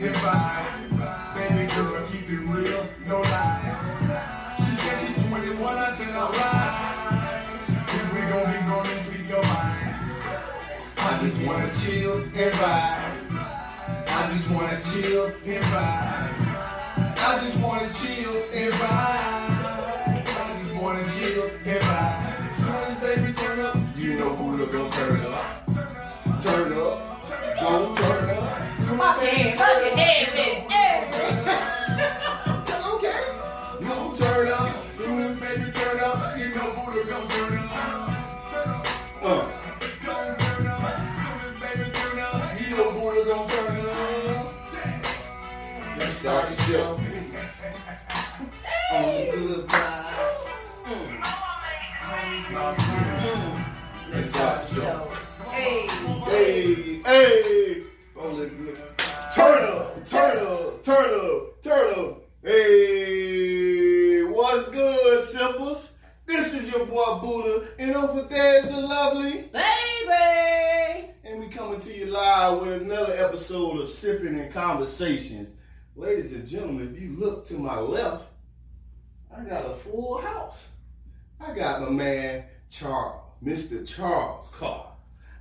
[0.00, 1.34] and vibe.
[1.34, 3.64] Baby girl, keep it real, no lies.
[4.58, 7.48] She said she's 21, I said alright.
[7.88, 9.94] If we gon' be going to your mind.
[10.96, 13.18] I just wanna chill and vibe.
[14.08, 16.38] I just wanna chill and vibe.
[17.16, 19.58] I just wanna chill and vibe.
[20.26, 22.54] I just wanna chill and vibe.
[22.56, 25.27] Soon as baby turn up, you know who to go turn up.
[29.18, 30.57] Fuck it, fuck it, damn it,
[74.78, 75.48] Conversations.
[75.96, 78.26] Ladies and gentlemen, if you look to my left,
[79.36, 80.68] I got a full house.
[81.40, 83.84] I got my man Charles, Mr.
[83.84, 84.92] Charles Carr.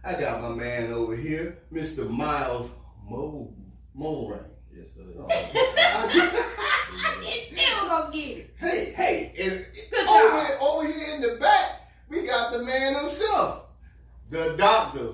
[0.03, 2.09] I got my man over here, Mr.
[2.09, 2.71] Miles
[3.07, 3.53] Mo
[3.95, 4.43] Mulrain.
[4.75, 5.03] Yes, sir.
[5.19, 5.29] Oh,
[7.21, 8.55] you still gonna get it.
[8.57, 10.61] Hey, hey, and Good over, job.
[10.61, 13.65] over here in the back, we got the man himself,
[14.31, 15.11] the doctor,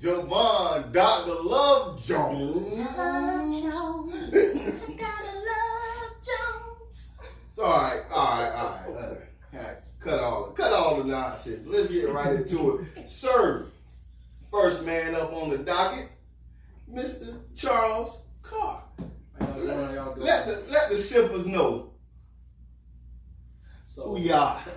[0.00, 1.42] Javon, Dr.
[1.42, 2.78] Love Jones.
[2.96, 4.30] Love Jones.
[4.30, 7.08] Gotta love Jones.
[7.56, 8.88] So, all right, all right, all right.
[8.88, 11.66] Uh, all right, cut all, cut all the nonsense.
[11.66, 13.10] Let's get right into it.
[13.10, 13.66] Sir,
[14.52, 16.08] first man up on the docket,
[16.92, 17.40] Mr.
[17.56, 18.84] Charles Carr.
[19.40, 19.68] How y'all doing?
[19.68, 20.26] How y'all doing?
[20.26, 21.90] Let the let the simples know
[23.82, 24.62] so, who we are.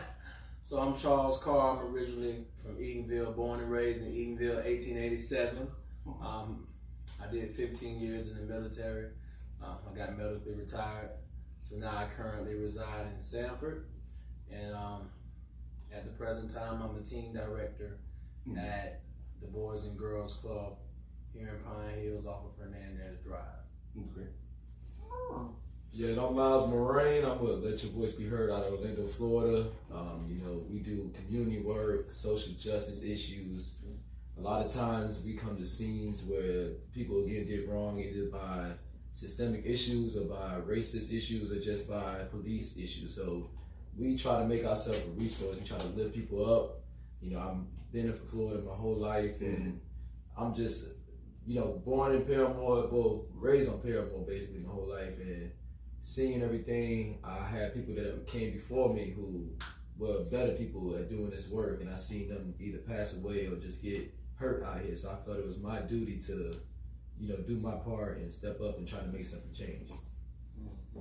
[0.63, 1.77] So I'm Charles Carr.
[1.77, 5.67] I'm originally from Eatonville, born and raised in Eatonville, 1887.
[6.21, 6.67] Um,
[7.21, 9.07] I did 15 years in the military.
[9.63, 11.09] Um, I got medically retired.
[11.63, 13.85] So now I currently reside in Sanford.
[14.51, 15.09] And um,
[15.93, 17.99] at the present time, I'm the team director
[18.47, 18.57] Mhm.
[18.57, 19.01] at
[19.41, 20.77] the Boys and Girls Club
[21.33, 23.61] here in Pine Hills off of Hernandez Drive.
[23.97, 24.27] Okay.
[25.93, 27.29] Yeah, and I'm Miles Mulrain.
[27.29, 29.67] I'm gonna let your voice be heard out of Orlando, Florida.
[29.93, 33.79] Um, you know, we do community work, social justice issues.
[34.37, 38.71] A lot of times we come to scenes where people get did wrong either by
[39.11, 43.13] systemic issues or by racist issues or just by police issues.
[43.13, 43.49] So
[43.97, 45.57] we try to make ourselves a resource.
[45.57, 46.79] We try to lift people up.
[47.19, 49.81] You know, I've been in Florida my whole life and
[50.37, 50.87] I'm just,
[51.45, 55.51] you know, born in Paramore, well, raised on Paramore basically my whole life, and
[56.01, 57.19] seeing everything.
[57.23, 59.49] I had people that came before me who
[59.97, 63.55] were better people at doing this work, and I seen them either pass away or
[63.55, 64.95] just get hurt out here.
[64.95, 66.57] So I felt it was my duty to,
[67.19, 69.91] you know, do my part and step up and try to make something change.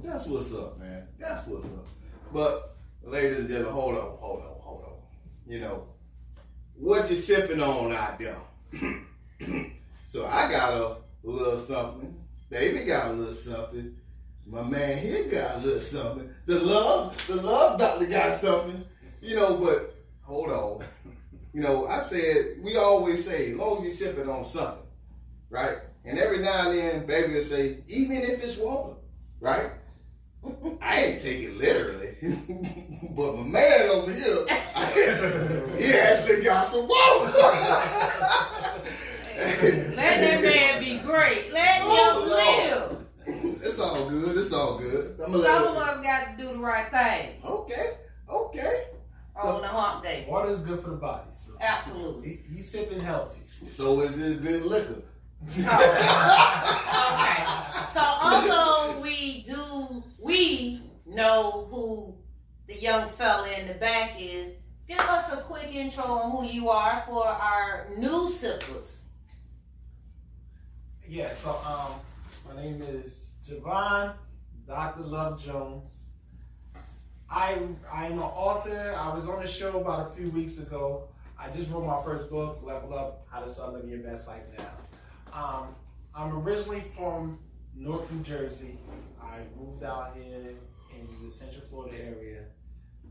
[0.02, 1.08] That's what's up, man.
[1.18, 1.86] That's what's up.
[2.32, 4.92] But, ladies and gentlemen, hold on, hold on, hold on.
[5.46, 5.88] You know,
[6.74, 8.36] what you sipping on out there?
[10.08, 12.16] so I got a little something.
[12.48, 13.96] Baby got a little something.
[14.50, 16.28] My man here got a little something.
[16.46, 18.84] The love, the love doctor got something.
[19.22, 20.84] You know, but hold on.
[21.52, 24.82] You know, I said we always say, as long as you sip it on something,
[25.50, 25.76] right?
[26.04, 28.94] And every now and then, baby will say, even if it's water,
[29.40, 29.70] right?
[30.80, 32.16] I ain't take it literally,
[33.14, 34.46] but my man over here,
[35.78, 37.30] he actually got some water.
[39.36, 41.52] Let that man be great.
[41.52, 42.99] Let Oh, him live.
[43.80, 44.36] It's all good.
[44.36, 45.16] It's all good.
[45.24, 47.44] I'm Some of us got to do the right thing it.
[47.44, 47.94] Okay.
[48.28, 48.84] Okay.
[49.36, 50.26] on the hump day.
[50.28, 51.30] Water is good for the body.
[51.32, 52.42] So Absolutely.
[52.46, 53.41] he, he's sipping healthy.
[53.71, 55.03] So is this good liquor?
[57.10, 57.44] Okay.
[57.92, 62.15] So although we do, we know who
[62.66, 64.53] the young fella in the back is.
[64.86, 69.03] Give us a quick intro on who you are for our new sippers.
[71.09, 71.94] Yeah, so um,
[72.47, 74.14] my name is Javon
[74.66, 75.02] Dr.
[75.02, 76.06] Love Jones.
[77.28, 77.58] I
[77.92, 78.94] I'm an author.
[78.97, 81.08] I was on the show about a few weeks ago.
[81.38, 84.42] I just wrote my first book, Level Up: How to Start Living Your Best Life
[84.56, 84.70] Now.
[85.32, 85.74] Um,
[86.14, 87.41] I'm originally from
[87.74, 88.78] Newark, New Jersey.
[89.20, 90.54] I moved out here
[90.92, 92.42] in the Central Florida area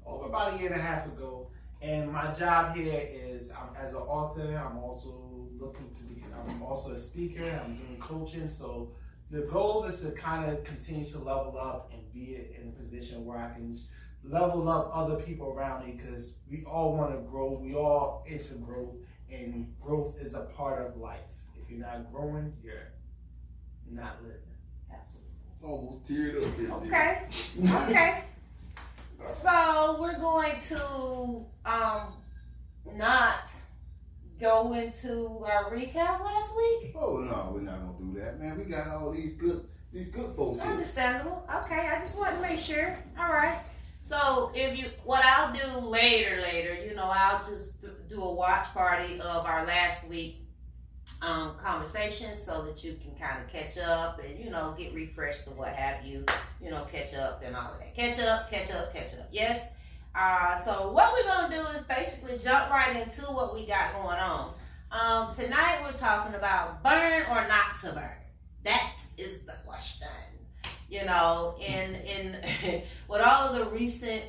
[0.05, 1.49] over about a year and a half ago.
[1.81, 4.57] And my job here is as an author.
[4.57, 6.23] I'm also looking to be.
[6.47, 7.61] I'm also a speaker.
[7.65, 8.47] I'm doing coaching.
[8.47, 8.91] So
[9.29, 13.25] the goal is to kind of continue to level up and be in a position
[13.25, 13.77] where I can
[14.23, 17.53] level up other people around me because we all want to grow.
[17.61, 18.95] We all into growth,
[19.31, 21.19] and growth is a part of life.
[21.61, 22.91] If you're not growing, you're
[23.91, 24.37] not living.
[24.91, 25.29] Absolutely.
[25.63, 26.83] Almost teared up.
[26.83, 27.27] there,
[27.67, 27.89] Okay.
[27.89, 28.23] Okay.
[29.41, 32.13] So we're going to um
[32.95, 33.49] not
[34.39, 36.93] go into our recap last week.
[36.95, 38.57] Oh no, we're not gonna do that, man.
[38.57, 40.71] We got all these good these good folks here.
[40.71, 41.47] Understandable.
[41.63, 42.97] Okay, I just want to make sure.
[43.19, 43.59] All right.
[44.01, 48.65] So if you, what I'll do later, later, you know, I'll just do a watch
[48.73, 50.47] party of our last week
[51.21, 55.47] um, conversation so that you can kind of catch up and you know get refreshed
[55.47, 56.25] and what have you.
[56.61, 57.95] You know, catch up and all of that.
[57.95, 59.27] Catch up, catch up, catch up.
[59.31, 59.65] Yes.
[60.15, 64.19] Uh, so what we're gonna do is basically jump right into what we got going
[64.19, 64.53] on.
[64.91, 68.17] Um, tonight we're talking about burn or not to burn.
[68.63, 70.07] That is the question.
[70.89, 74.23] You know, in in with all of the recent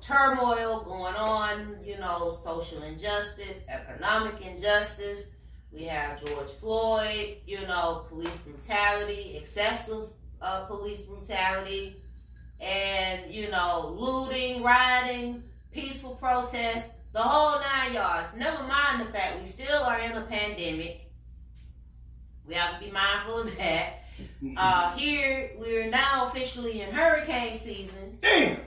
[0.00, 5.24] turmoil going on, you know, social injustice, economic injustice.
[5.72, 10.08] We have George Floyd, you know, police brutality, excessive
[10.40, 12.02] uh, police brutality,
[12.60, 15.42] and you know, looting, rioting,
[15.72, 18.28] peaceful protest, the whole nine yards.
[18.36, 21.10] Never mind the fact we still are in a pandemic.
[22.46, 24.02] We have to be mindful of that.
[24.56, 28.18] Uh, here we're now officially in hurricane season.
[28.20, 28.60] Damn.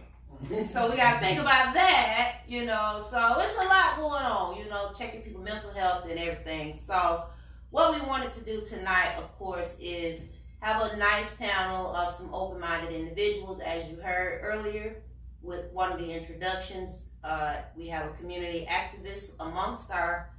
[0.68, 3.04] So we gotta think about that, you know.
[3.10, 6.80] So it's a lot going on, you know, checking people's mental health and everything.
[6.88, 7.26] So
[7.72, 10.22] what we wanted to do tonight, of course, is
[10.62, 15.04] have a nice panel of some open-minded individuals, as you heard earlier
[15.42, 17.06] with one of the introductions.
[17.24, 20.32] Uh, we have a community activist amongst our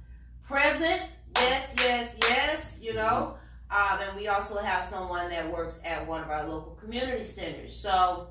[0.43, 1.03] presence.
[1.35, 2.79] Yes, yes, yes.
[2.81, 3.35] You know.
[3.71, 7.73] Um, and we also have someone that works at one of our local community centers.
[7.73, 8.27] So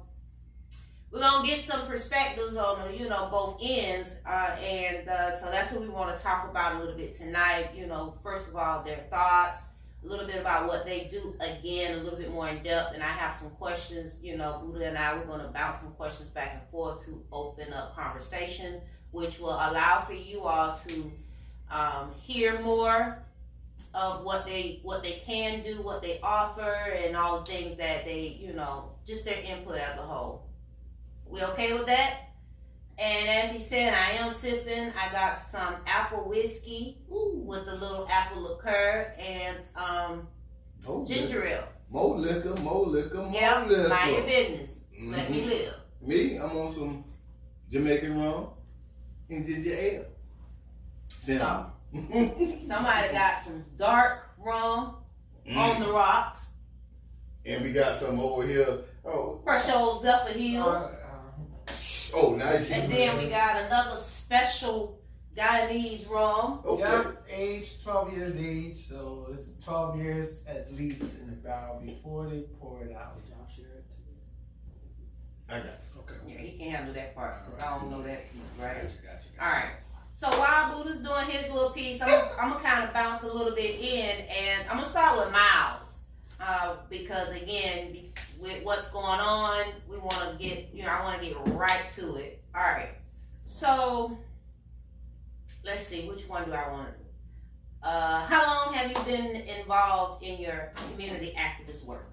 [1.10, 5.72] we're gonna get some perspectives on you know both ends, uh, and uh, so that's
[5.72, 7.70] what we want to talk about a little bit tonight.
[7.74, 9.60] You know, first of all, their thoughts,
[10.02, 11.34] a little bit about what they do.
[11.40, 14.22] Again, a little bit more in depth, and I have some questions.
[14.22, 17.72] You know, Buddha and I we're gonna bounce some questions back and forth to open
[17.72, 18.80] up conversation,
[19.10, 21.12] which will allow for you all to
[21.70, 23.18] um, hear more
[23.92, 28.04] of what they what they can do, what they offer, and all the things that
[28.04, 30.46] they you know just their input as a whole.
[31.26, 32.29] We okay with that?
[33.00, 34.92] And as he said, I am sipping.
[34.92, 40.28] I got some apple whiskey ooh, with a little apple liqueur and um,
[40.86, 41.68] More ginger liquor, ale.
[41.88, 43.88] more liquor, more liquor, more Yeah, liquor.
[43.88, 44.70] mind your business.
[45.02, 45.46] Let me Mhm.
[45.46, 45.74] live.
[46.02, 47.04] Me, I'm on some
[47.70, 48.48] Jamaican rum
[49.30, 50.04] and ginger ale.
[51.20, 51.66] Simple.
[52.68, 54.96] Somebody got some dark rum
[55.56, 56.48] on the rocks.
[57.46, 58.80] and we got some over here.
[59.06, 60.62] Oh, Fresh old Zephyr Hill.
[60.68, 60.90] Uh,
[62.14, 62.70] oh, nice.
[62.70, 65.00] And then we got another special
[65.36, 66.60] Guyanese rum.
[66.64, 66.82] Okay.
[66.82, 72.28] Yeah, age 12 years age, so it's 12 years at least in the barrel before
[72.28, 73.16] they pour it out.
[73.22, 73.84] Did y'all share it
[75.48, 76.00] I got you.
[76.00, 76.14] Okay.
[76.26, 78.74] Yeah, he can handle that part because I don't know that piece, right?
[78.74, 79.44] Gotcha, gotcha, gotcha.
[79.44, 79.70] All right.
[80.14, 83.54] So while Buddha's doing his little piece, I'm, I'm gonna kind of bounce a little
[83.54, 85.94] bit in, and I'm gonna start with Miles,
[86.40, 91.02] uh, because again, be- with what's going on, we want to get, you know, I
[91.04, 92.42] want to get right to it.
[92.54, 92.90] All right.
[93.44, 94.18] So
[95.64, 97.04] let's see, which one do I want to do?
[97.82, 102.10] Uh, how long have you been involved in your community activist work?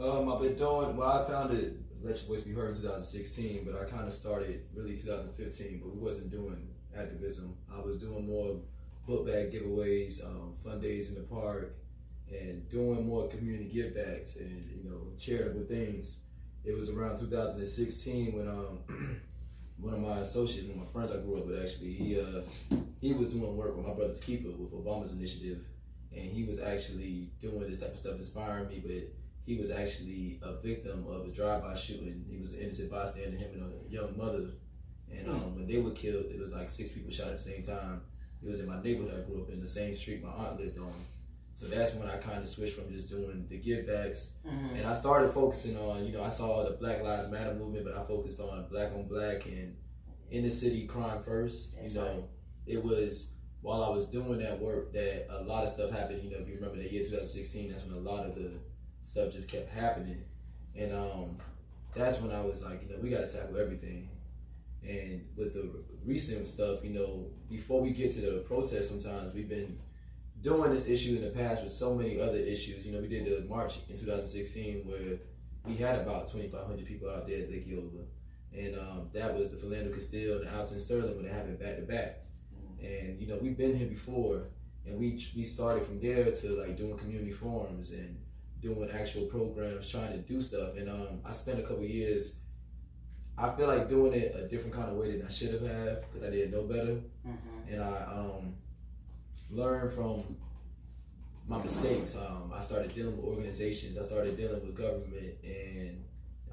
[0.00, 0.96] Um, I've been doing.
[0.96, 4.64] Well, I founded Let Your Voice Be Heard in 2016, but I kind of started
[4.74, 5.80] really 2015.
[5.82, 7.56] But we wasn't doing activism.
[7.74, 8.56] I was doing more
[9.06, 11.76] book bag giveaways, um, fun days in the park,
[12.30, 16.20] and doing more community give backs and you know charitable things.
[16.64, 18.80] It was around 2016 when um,
[19.78, 22.40] one of my associates, one of my friends I grew up with, actually, he uh,
[23.00, 25.60] he was doing work with my brother's keeper with Obama's initiative,
[26.12, 28.92] and he was actually doing this type of stuff, inspiring me, but
[29.46, 32.24] he was actually a victim of a drive-by shooting.
[32.28, 34.48] He was an innocent bystander, him and a young mother.
[35.08, 37.62] And um, when they were killed, it was like six people shot at the same
[37.62, 38.00] time.
[38.42, 40.78] It was in my neighborhood I grew up in, the same street my aunt lived
[40.78, 40.92] on.
[41.56, 44.32] So that's when I kind of switched from just doing the give backs.
[44.46, 44.76] Mm-hmm.
[44.76, 47.96] And I started focusing on, you know, I saw the Black Lives Matter movement, but
[47.96, 49.74] I focused on black on black and
[50.30, 51.74] inner city crime first.
[51.74, 52.24] That's you know, right.
[52.66, 53.30] it was
[53.62, 56.22] while I was doing that work that a lot of stuff happened.
[56.22, 58.50] You know, if you remember that year 2016, that's when a lot of the
[59.02, 60.22] stuff just kept happening.
[60.74, 61.38] And um,
[61.94, 64.10] that's when I was like, you know, we got to tackle everything.
[64.86, 65.70] And with the
[66.04, 69.78] recent stuff, you know, before we get to the protest, sometimes we've been
[70.42, 72.86] doing this issue in the past with so many other issues.
[72.86, 75.18] You know, we did the march in 2016 where
[75.64, 78.04] we had about 2,500 people out there at Lake Eola.
[78.56, 81.82] And um, that was the Philando Castile and Alton Sterling when they happened back to
[81.82, 82.18] back.
[82.80, 84.44] And, you know, we've been here before
[84.86, 88.16] and we we started from there to like doing community forums and
[88.60, 90.76] doing actual programs, trying to do stuff.
[90.76, 92.36] And um, I spent a couple years.
[93.38, 96.00] I feel like doing it a different kind of way than I should have had
[96.02, 97.72] because I didn't know better, Mm-hmm.
[97.72, 98.54] and I um,
[99.50, 100.36] learned from
[101.48, 102.16] my mistakes.
[102.16, 103.98] Um, I started dealing with organizations.
[103.98, 106.04] I started dealing with government, and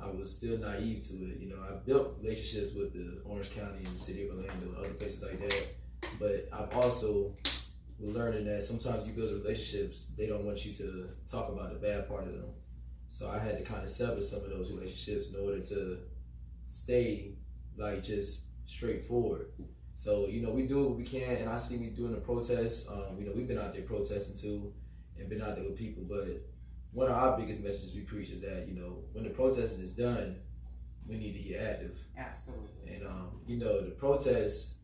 [0.01, 1.39] I was still naive to it.
[1.39, 4.77] You know, I built relationships with the Orange County and the city of Orlando and
[4.77, 5.67] other places like that.
[6.19, 7.35] But I've also
[7.99, 12.07] learning that sometimes you build relationships, they don't want you to talk about the bad
[12.07, 12.49] part of them.
[13.07, 15.99] So I had to kind of sever some of those relationships in order to
[16.67, 17.33] stay
[17.77, 19.47] like just straightforward.
[19.95, 22.89] So you know we do what we can, and I see we doing the protests.
[22.89, 24.73] Um, you know we've been out there protesting too,
[25.17, 26.03] and been out there with people.
[26.07, 26.45] But
[26.91, 29.93] one of our biggest messages we preach is that you know when the protesting is
[29.93, 30.37] done,
[31.07, 31.99] we need to get active.
[32.17, 32.95] Absolutely.
[32.95, 34.75] And um, you know the protests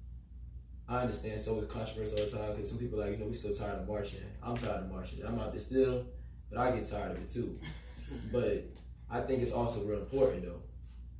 [0.89, 3.27] I understand so it's controversial all the time because some people are like, you know,
[3.27, 4.21] we still tired of marching.
[4.41, 5.23] I'm tired of marching.
[5.23, 6.05] I'm out there still,
[6.49, 7.59] but I get tired of it too.
[8.31, 8.65] but
[9.09, 10.61] I think it's also real important though.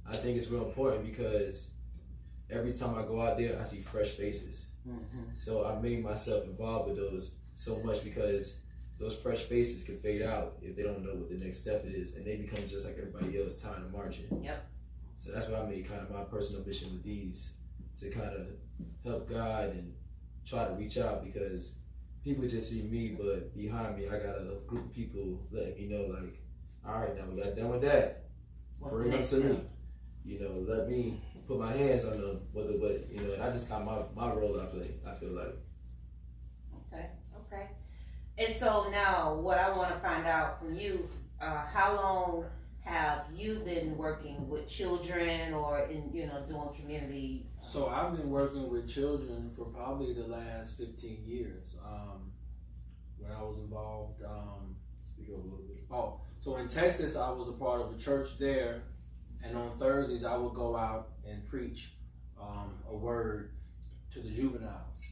[0.07, 1.69] I think it's real important because
[2.49, 4.67] every time I go out there, I see fresh faces.
[4.87, 5.23] Mm-hmm.
[5.35, 8.59] So I made myself involved with those so much because
[8.99, 12.15] those fresh faces can fade out if they don't know what the next step is,
[12.15, 14.43] and they become just like everybody else, tired of marching.
[14.43, 14.65] Yep.
[15.15, 17.53] So that's why I made kind of my personal mission with these
[17.99, 18.47] to kind of
[19.03, 19.93] help guide and
[20.45, 21.75] try to reach out because
[22.23, 25.87] people just see me, but behind me, I got a group of people letting me
[25.87, 26.39] know, like,
[26.85, 28.23] all right, now we got done with that.
[28.79, 29.61] What's Bring the them next to me.
[30.25, 33.49] You know, let me put my hands on them, whether, but you know, and I
[33.49, 34.91] just got my my role I play.
[35.05, 35.57] I feel like.
[36.93, 37.67] Okay, okay.
[38.37, 41.09] And so now, what I want to find out from you,
[41.41, 42.45] uh, how long
[42.81, 47.47] have you been working with children or in, you know, doing community?
[47.61, 51.77] So I've been working with children for probably the last 15 years.
[51.85, 52.31] Um,
[53.17, 54.75] when I was involved, um,
[55.13, 55.83] speak up a little bit.
[55.91, 58.83] Oh, so in Texas, I was a part of a church there,
[59.43, 61.93] and on Thursdays I would go out and preach
[62.41, 63.51] um, a word
[64.13, 65.05] to the juveniles.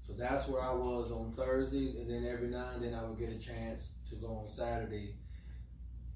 [0.00, 3.18] So that's where I was on Thursdays, and then every now and then I would
[3.18, 5.16] get a chance to go on Saturday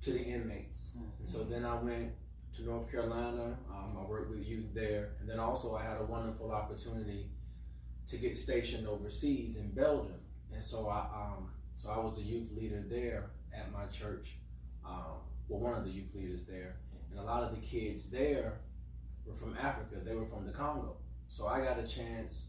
[0.02, 0.94] to the inmates.
[1.18, 2.12] And so then I went
[2.56, 3.56] to North Carolina.
[3.70, 7.30] Um, I worked with youth there, and then also I had a wonderful opportunity
[8.10, 10.20] to get stationed overseas in Belgium.
[10.52, 14.36] And so I, um, so I was the youth leader there at my church.
[14.84, 16.76] Um, well, one of the youth leaders there,
[17.18, 18.60] and a lot of the kids there
[19.26, 19.96] were from Africa.
[20.04, 20.96] They were from the Congo.
[21.28, 22.46] So I got a chance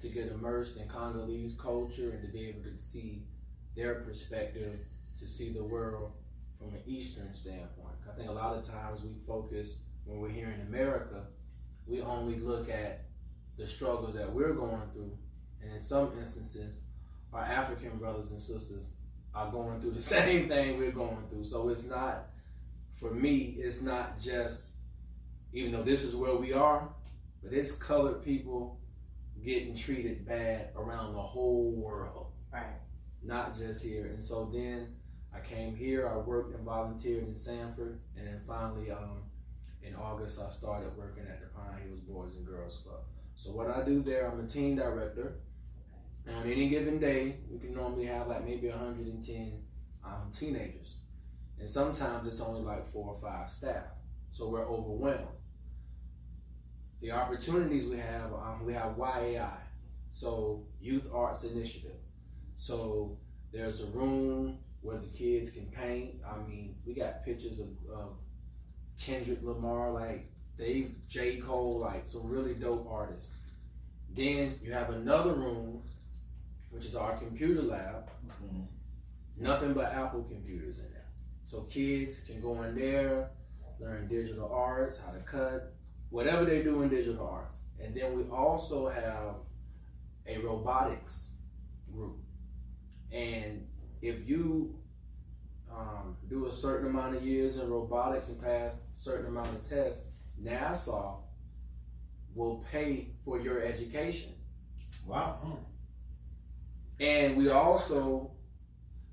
[0.00, 3.24] to get immersed in Congolese culture and to be able to see
[3.76, 4.80] their perspective,
[5.18, 6.12] to see the world
[6.58, 7.96] from an Eastern standpoint.
[8.08, 11.26] I think a lot of times we focus when we're here in America,
[11.86, 13.04] we only look at
[13.56, 15.16] the struggles that we're going through,
[15.62, 16.80] and in some instances,
[17.32, 18.92] our African brothers and sisters
[19.34, 21.44] are going through the same thing we're going through.
[21.44, 22.27] So it's not,
[22.98, 24.72] for me, it's not just,
[25.52, 26.88] even though this is where we are,
[27.42, 28.80] but it's colored people
[29.44, 32.80] getting treated bad around the whole world Right.
[33.22, 34.06] not just here.
[34.06, 34.96] And so then
[35.32, 39.22] I came here, I worked and volunteered in Sanford, and then finally, um,
[39.82, 43.00] in August, I started working at the Pine Hills Boys and Girls Club.
[43.36, 45.36] So what I do there, I'm a team director.
[46.26, 49.62] And on any given day, we can normally have like maybe 110
[50.04, 50.96] um, teenagers.
[51.58, 53.84] And sometimes it's only like four or five staff.
[54.30, 55.26] So we're overwhelmed.
[57.00, 59.56] The opportunities we have, um, we have YAI,
[60.10, 61.96] so Youth Arts Initiative.
[62.56, 63.18] So
[63.52, 66.20] there's a room where the kids can paint.
[66.26, 68.16] I mean, we got pictures of, of
[69.00, 71.36] Kendrick Lamar, like Dave J.
[71.36, 73.30] Cole, like some really dope artists.
[74.14, 75.82] Then you have another room,
[76.70, 78.10] which is our computer lab.
[79.36, 80.97] Nothing but Apple computers in there.
[81.48, 83.30] So kids can go in there,
[83.80, 85.72] learn digital arts, how to cut,
[86.10, 87.60] whatever they do in digital arts.
[87.82, 89.36] And then we also have
[90.26, 91.30] a robotics
[91.90, 92.18] group.
[93.10, 93.66] And
[94.02, 94.78] if you
[95.74, 99.64] um, do a certain amount of years in robotics and pass a certain amount of
[99.64, 100.02] tests,
[100.38, 101.16] NASA
[102.34, 104.34] will pay for your education.
[105.06, 105.60] Wow.
[107.00, 108.32] And we also,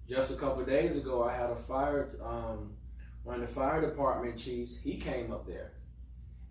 [0.10, 2.74] just a couple of days ago, I had a fire, um,
[3.24, 5.74] one of the fire department chiefs, he came up there.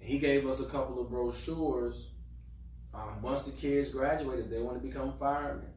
[0.01, 2.11] And he gave us a couple of brochures.
[2.93, 5.71] Um, once the kids graduated, they want to become firemen.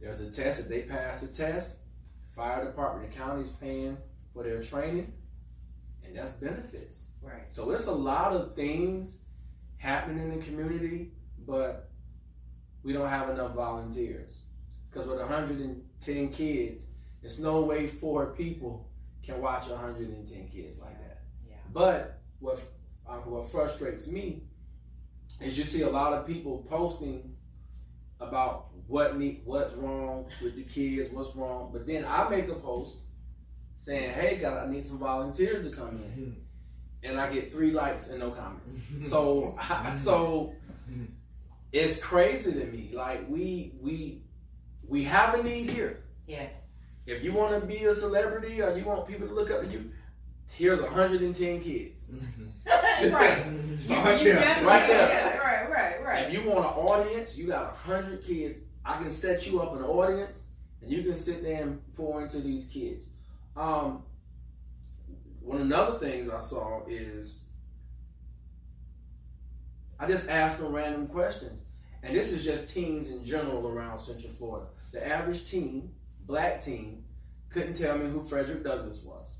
[0.00, 0.60] There's a test.
[0.60, 1.76] If they pass the test,
[2.34, 3.96] fire department, the county's paying
[4.32, 5.12] for their training,
[6.04, 7.04] and that's benefits.
[7.22, 7.44] Right.
[7.48, 9.18] So it's a lot of things
[9.78, 11.12] happening in the community,
[11.46, 11.90] but
[12.82, 14.38] we don't have enough volunteers.
[14.88, 15.20] Because with
[16.06, 16.84] 110 kids,
[17.20, 18.88] there's no way four people
[19.24, 21.22] can watch 110 kids like that.
[21.48, 21.56] Yeah.
[21.72, 22.60] But what
[23.08, 24.42] uh, what frustrates me
[25.40, 27.34] is you see a lot of people posting
[28.20, 31.70] about what need, what's wrong with the kids, what's wrong.
[31.72, 32.98] But then I make a post
[33.74, 36.30] saying, "Hey, God, I need some volunteers to come in," mm-hmm.
[37.02, 38.74] and I get three likes and no comments.
[38.74, 39.04] Mm-hmm.
[39.04, 39.58] So,
[39.96, 40.54] so
[40.90, 41.04] mm-hmm.
[41.72, 42.92] it's crazy to me.
[42.94, 44.22] Like we we
[44.88, 46.02] we have a need here.
[46.26, 46.46] Yeah.
[47.06, 49.66] If you want to be a celebrity or you want people to look up to
[49.68, 49.90] you,
[50.52, 52.10] here's 110 kids.
[52.66, 53.44] right.
[53.46, 54.64] You, Start you there.
[54.64, 55.08] Right there.
[55.08, 56.26] yeah, Right, right, right.
[56.26, 58.58] If you want an audience, you got 100 kids.
[58.84, 60.46] I can set you up an audience,
[60.80, 63.10] and you can sit there and pour into these kids.
[63.56, 64.02] Um,
[65.40, 67.44] one of the other things I saw is
[69.98, 71.64] I just asked them random questions,
[72.02, 74.66] and this is just teens in general around Central Florida.
[74.96, 75.90] The average teen,
[76.24, 77.04] black teen,
[77.50, 79.36] couldn't tell me who Frederick Douglass was.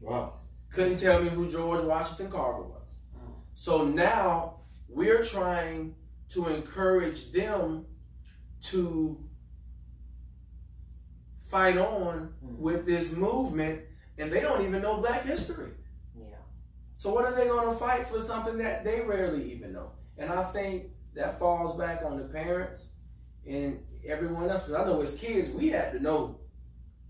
[0.00, 0.40] Wow.
[0.72, 2.96] Couldn't tell me who George Washington Carver was.
[3.16, 3.34] Mm.
[3.54, 5.94] So now we're trying
[6.30, 7.86] to encourage them
[8.64, 9.24] to
[11.48, 12.56] fight on mm.
[12.58, 13.82] with this movement,
[14.18, 15.70] and they don't even know Black history.
[16.18, 16.34] Yeah.
[16.96, 19.92] So what are they going to fight for something that they rarely even know?
[20.18, 22.96] And I think that falls back on the parents
[23.46, 24.62] and everyone else.
[24.62, 26.36] Because I know as kids we had to know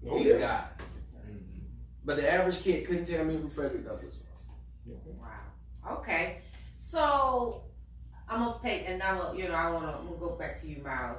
[0.08, 0.38] Oh, these yeah.
[0.38, 0.64] guys,
[1.28, 1.36] mm-hmm.
[2.06, 4.14] but the average kid couldn't tell me who Frederick Douglass
[4.86, 4.96] was.
[5.20, 5.98] Wow.
[5.98, 6.38] Okay.
[6.78, 7.64] So
[8.28, 10.66] I'm gonna take, and I'm gonna, you know, I wanna, I'm gonna go back to
[10.66, 11.18] you, Miles.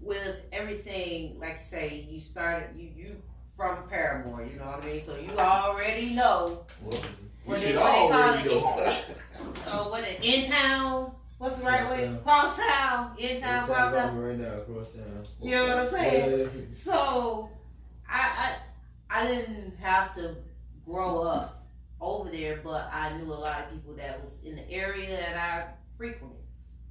[0.00, 3.16] With everything, like you say, you started, you you
[3.56, 5.00] from Paramore, you know what I mean.
[5.00, 6.96] So you already know You
[7.44, 8.54] what they, should what they call already it.
[8.54, 9.52] know.
[9.68, 11.12] Oh, what it in town?
[11.38, 12.16] What's the right way?
[12.24, 14.18] Cross town, in town, cross town.
[14.18, 15.22] right now across town.
[15.40, 16.40] You know what I'm saying?
[16.40, 16.64] Yeah.
[16.72, 17.50] So,
[18.08, 18.56] I,
[19.10, 20.36] I I didn't have to
[20.84, 21.66] grow up
[22.00, 25.36] over there, but I knew a lot of people that was in the area that
[25.36, 26.38] I frequented.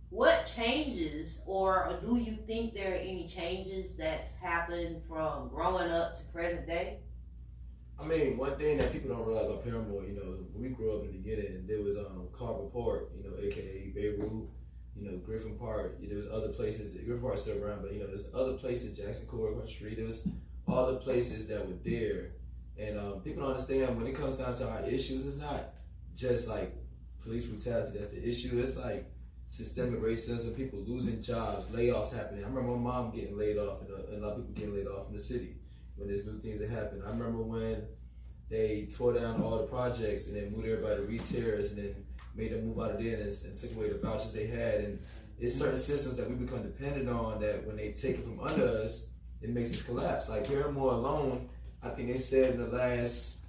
[0.10, 6.18] What changes, or do you think there are any changes that's happened from growing up
[6.18, 7.00] to present day?
[8.00, 10.96] I mean, one thing that people don't realize about Paramore, you know, when we grew
[10.96, 14.20] up in the beginning, there was um, Carver Park, you know, aka Beirut,
[14.96, 15.98] you know, Griffin Park.
[16.02, 16.94] There was other places.
[16.94, 19.96] Griffin Park's still around, but you know, there's other places, Jackson Court, street.
[19.96, 20.28] There was
[20.68, 22.34] all the places that were there,
[22.78, 25.26] and um, people don't understand when it comes down to our issues.
[25.26, 25.74] It's not
[26.16, 26.76] just like
[27.24, 28.60] police brutality that's the issue.
[28.60, 29.10] It's like
[29.48, 32.44] systemic racism, people losing jobs, layoffs happening.
[32.44, 35.08] I remember my mom getting laid off, and a lot of people getting laid off
[35.08, 35.56] in the city
[35.98, 37.02] when there's new things that happen.
[37.06, 37.84] I remember when
[38.50, 41.96] they tore down all the projects and then moved everybody to Reeves Terrace and then
[42.36, 44.82] made them move out of there and, and took away the vouchers they had.
[44.82, 45.00] And
[45.40, 48.68] it's certain systems that we become dependent on that when they take it from under
[48.68, 49.08] us,
[49.42, 50.30] it makes us collapse.
[50.30, 51.50] Like Paramore alone,
[51.84, 53.40] I think they said in the last,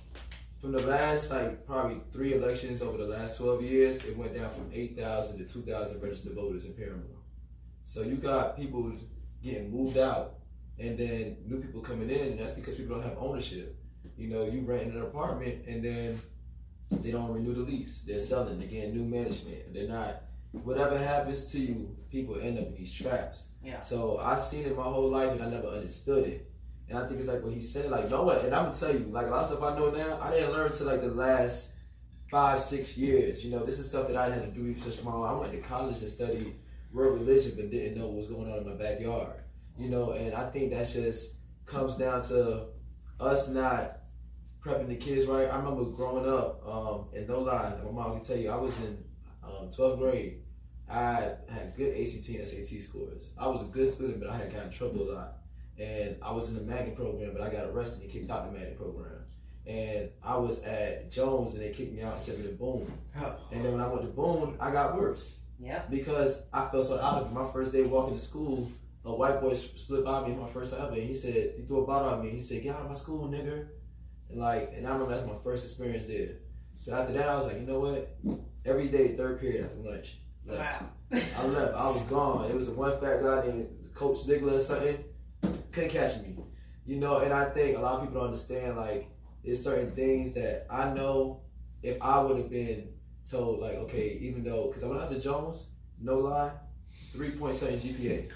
[0.60, 4.50] from the last like probably three elections over the last 12 years, it went down
[4.50, 7.04] from 8,000 to 2,000 registered voters in Paramore.
[7.84, 8.92] So you got people
[9.42, 10.37] getting moved out
[10.78, 13.76] and then new people coming in, and that's because people don't have ownership.
[14.16, 16.20] You know, you rent an apartment and then
[16.90, 18.02] they don't renew the lease.
[18.06, 19.72] They're selling, they're getting new management.
[19.72, 23.46] They're not whatever happens to you, people end up in these traps.
[23.62, 23.80] Yeah.
[23.80, 26.50] So I've seen it my whole life and I never understood it.
[26.88, 28.92] And I think it's like what he said, like no one and I'm gonna tell
[28.92, 31.08] you, like a lot of stuff I know now, I didn't learn until like the
[31.08, 31.72] last
[32.30, 33.44] five, six years.
[33.44, 35.26] You know, this is stuff that I had to do research on my own.
[35.26, 36.54] I went to college and studied
[36.92, 39.42] world religion but didn't know what was going on in my backyard.
[39.78, 42.66] You know, and I think that just comes down to
[43.20, 43.98] us not
[44.60, 45.48] prepping the kids right.
[45.48, 48.76] I remember growing up, um, and no lie, my mom can tell you, I was
[48.80, 49.04] in
[49.44, 50.42] um, 12th grade.
[50.90, 53.30] I had good ACT and SAT scores.
[53.38, 55.34] I was a good student, but I had gotten in trouble a lot.
[55.78, 58.58] And I was in the magnet program, but I got arrested and kicked out the
[58.58, 59.12] magnet program.
[59.66, 62.90] And I was at Jones, and they kicked me out and sent me to Boone.
[63.52, 65.82] And then when I went to Boone, I got worse Yeah.
[65.90, 67.32] because I felt so out of it.
[67.34, 68.70] My first day walking to school,
[69.08, 71.82] a white boy slid by me my first time ever, and he said he threw
[71.82, 72.30] a bottle at me.
[72.30, 73.68] He said, "Get out of my school, nigga."
[74.28, 76.36] And like, and I remember that's my first experience there.
[76.76, 78.16] So after that, I was like, you know what?
[78.64, 80.82] Every day, third period after lunch, left.
[80.82, 80.88] Wow.
[81.10, 81.74] I left.
[81.74, 82.50] I was gone.
[82.50, 85.02] It was a one fat guy named Coach Ziegler or something.
[85.72, 86.36] Couldn't catch me.
[86.84, 89.10] You know, and I think a lot of people don't understand like
[89.42, 91.40] there's certain things that I know
[91.82, 92.90] if I would have been
[93.28, 95.68] told like, okay, even though because when I was at Jones,
[95.98, 96.52] no lie,
[97.12, 98.30] three point seven GPA.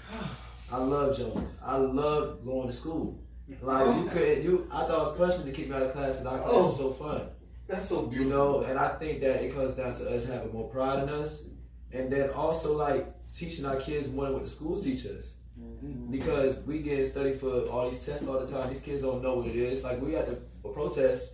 [0.73, 1.57] I love Jones.
[1.63, 3.23] I love going to school.
[3.61, 4.67] Like you couldn't, you.
[4.71, 6.61] I thought it was punishment to kick me out of class because I thought Oh.
[6.61, 7.21] it was so fun.
[7.67, 10.69] That's so You know, and I think that it comes down to us having more
[10.69, 11.47] pride in us,
[11.91, 15.35] and then also like teaching our kids more than what the schools teach us.
[15.59, 16.09] Mm-hmm.
[16.09, 18.67] Because we get study for all these tests all the time.
[18.69, 19.83] These kids don't know what it is.
[19.83, 21.33] Like we had the a protest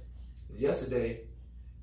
[0.53, 1.21] yesterday.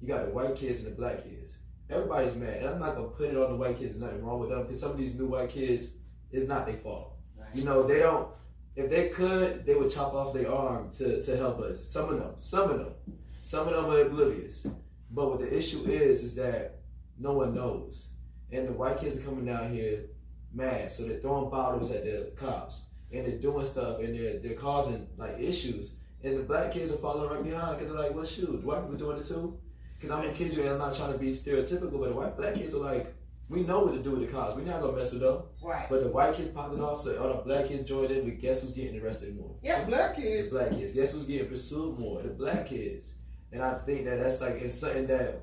[0.03, 1.59] You got the white kids and the black kids.
[1.89, 3.93] Everybody's mad, and I'm not gonna put it on the white kids.
[3.99, 5.93] There's nothing wrong with them because some of these new white kids,
[6.31, 7.16] it's not their fault.
[7.55, 8.29] You know, they don't.
[8.75, 11.83] If they could, they would chop off their arm to, to help us.
[11.83, 12.93] Some of them, some of them,
[13.41, 14.67] some of them are oblivious.
[15.11, 16.81] But what the issue is, is that
[17.19, 18.11] no one knows,
[18.53, 20.07] and the white kids are coming down here
[20.53, 24.55] mad, so they're throwing bottles at the cops, and they're doing stuff, and they're they're
[24.55, 28.27] causing like issues, and the black kids are following right behind because they're like, well,
[28.27, 29.59] shoot, white people doing it too.
[29.95, 32.55] Because I'm gonna kid and I'm not trying to be stereotypical, but the white black
[32.55, 33.15] kids are like,
[33.49, 34.55] we know what to do with the cops.
[34.57, 35.43] We're not gonna mess with them.
[35.63, 35.89] Right.
[35.89, 38.25] But the white kids popped it off, so all the black kids joined in.
[38.29, 39.55] But guess who's getting arrested more?
[39.63, 40.49] The black The kids.
[40.51, 40.93] black kids.
[40.93, 42.23] Guess who's getting pursued more?
[42.23, 43.15] The black kids.
[43.53, 45.41] And I think that that's like it's something that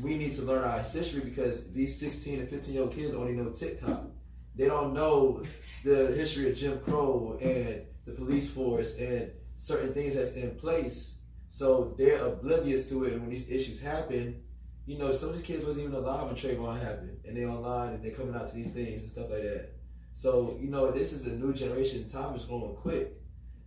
[0.00, 3.32] we need to learn our history because these 16 and 15 year old kids only
[3.32, 4.06] know TikTok.
[4.54, 5.42] They don't know
[5.84, 11.18] the history of Jim Crow and the police force and certain things that's in place.
[11.48, 13.12] So they're oblivious to it.
[13.12, 14.42] And when these issues happen,
[14.86, 17.94] you know, some of these kids wasn't even alive when Trayvon happened, and they online
[17.94, 19.70] and they're coming out to these things and stuff like that.
[20.12, 22.08] So you know, this is a new generation.
[22.08, 23.14] Time is going quick.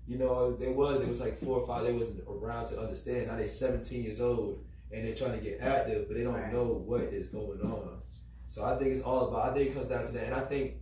[0.07, 1.85] You know, there was it was like four or five.
[1.85, 3.27] They wasn't around to understand.
[3.27, 6.53] Now they're 17 years old and they're trying to get active, but they don't Right.
[6.53, 8.01] know what is going on.
[8.47, 9.49] So I think it's all about.
[9.49, 10.75] I think it comes down to that, and I think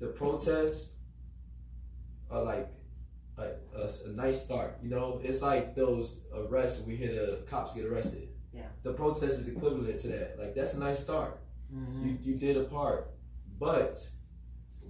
[0.00, 0.94] the protests
[2.30, 2.68] are like
[3.38, 4.78] a, a, a nice start.
[4.82, 8.28] You know, it's like those arrests we hear the cops get arrested.
[8.84, 8.90] Yeah.
[8.90, 10.36] The protest is equivalent to that.
[10.38, 11.38] Like that's a nice start.
[11.74, 12.06] Mm-hmm.
[12.08, 13.10] You you did a part,
[13.58, 13.94] but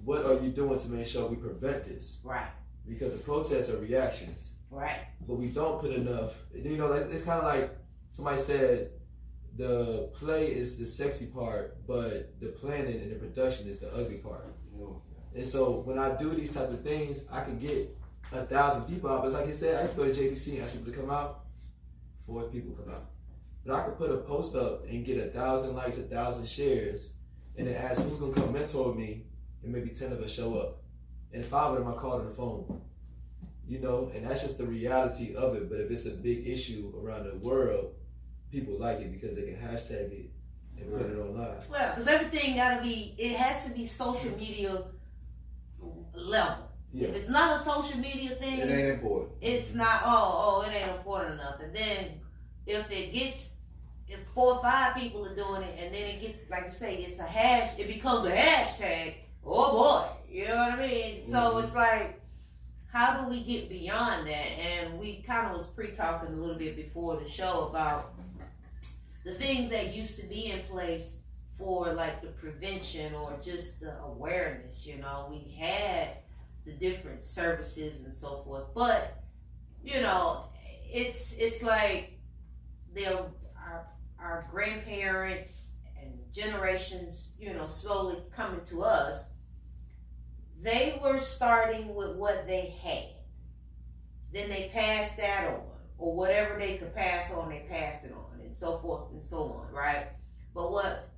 [0.05, 2.21] what are you doing to make sure we prevent this?
[2.25, 2.51] Right.
[2.89, 4.97] Because the protests are reactions, Right.
[5.27, 6.41] but we don't put enough.
[6.55, 7.77] You know, it's, it's kind of like
[8.09, 8.91] somebody said,
[9.57, 14.19] the play is the sexy part, but the planning and the production is the ugly
[14.19, 14.47] part.
[15.35, 17.95] And so when I do these type of things, I can get
[18.33, 19.23] a thousand people out.
[19.23, 21.11] But like I said, I used to go to JVC and ask people to come
[21.11, 21.45] out.
[22.27, 23.11] Four people come out.
[23.69, 27.13] But I could put a post up and get a thousand likes, a thousand shares,
[27.59, 29.27] and then ask who's gonna come mentor me,
[29.63, 30.79] and maybe ten of us show up.
[31.35, 32.81] And five of them I called on the phone.
[33.69, 35.69] You know, and that's just the reality of it.
[35.69, 37.93] But if it's a big issue around the world,
[38.51, 40.31] people like it because they can hashtag it
[40.81, 41.59] and put it online.
[41.71, 44.83] Well, because everything got to be, it has to be social media
[46.15, 46.71] level.
[46.95, 47.09] Yeah.
[47.09, 49.33] If it's not a social media thing, It ain't important.
[49.43, 52.19] it's not oh oh it ain't important enough and then
[52.67, 53.51] if it gets
[54.09, 56.97] if four or five people are doing it and then it get like you say
[56.97, 61.39] it's a hash it becomes a hashtag oh boy you know what i mean so
[61.55, 61.65] Mhm.
[61.65, 62.21] it's like
[62.91, 66.75] how do we get beyond that and we kind of was pre-talking a little bit
[66.75, 68.15] before the show about
[69.25, 71.19] the things that used to be in place
[71.59, 76.09] for like the prevention or just the awareness you know we had
[76.65, 78.65] the different services and so forth.
[78.75, 79.23] But
[79.83, 80.45] you know,
[80.93, 82.19] it's it's like
[82.95, 83.17] they're
[83.57, 83.87] our
[84.21, 85.69] our grandparents
[86.01, 89.31] and generations, you know, slowly coming to us.
[90.61, 93.15] They were starting with what they had.
[94.33, 95.63] Then they passed that on,
[95.99, 99.45] or whatever they could pass on, they passed it on, and so forth and so
[99.45, 100.09] on, right?
[100.55, 101.09] But what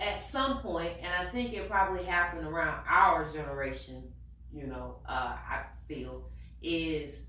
[0.00, 4.04] at some point, and I think it probably happened around our generation,
[4.52, 6.28] you know, uh, I feel,
[6.62, 7.28] is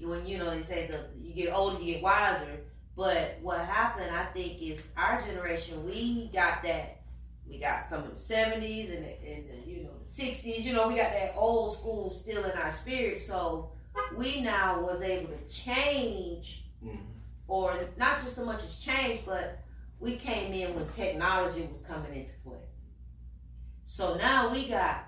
[0.00, 2.60] when you know they say the you get older, you get wiser.
[2.96, 7.00] But what happened, I think, is our generation we got that.
[7.48, 10.60] We got some of the seventies and the, and the you know the sixties.
[10.64, 13.18] You know, we got that old school still in our spirit.
[13.18, 13.72] So
[14.16, 17.04] we now was able to change, Mhm.
[17.48, 19.58] or not just so much as change, but
[20.00, 22.58] we came in when technology was coming into play.
[23.84, 25.04] So now we got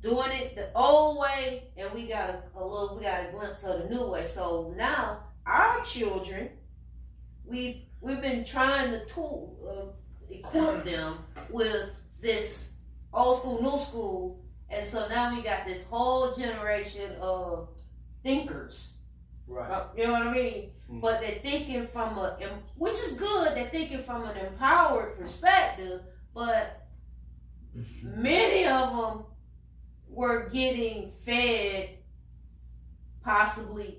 [0.00, 3.62] doing it the old way, and we got a, a little, we got a glimpse
[3.64, 4.26] of the new way.
[4.26, 6.50] So now our children,
[7.46, 11.18] we we've been trying to tool, uh, equip them
[11.50, 12.70] with this
[13.12, 17.68] old school, new school, and so now we got this whole generation of
[18.22, 18.94] thinkers.
[19.46, 19.66] Right.
[19.66, 20.70] So, you know what I mean?
[20.90, 21.00] Mm.
[21.00, 22.36] But they're thinking from a,
[22.76, 23.54] which is good.
[23.54, 26.00] They're thinking from an empowered perspective,
[26.34, 26.86] but
[28.02, 29.24] many of them
[30.08, 31.90] were getting fed
[33.22, 33.98] possibly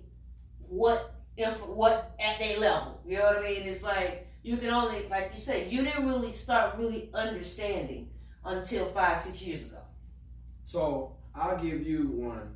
[0.59, 3.01] what if what at their level.
[3.05, 3.63] You know what I mean?
[3.63, 8.09] It's like you can only, like you said, you didn't really start really understanding
[8.43, 9.79] until five, six years ago.
[10.65, 12.55] So I'll give you one,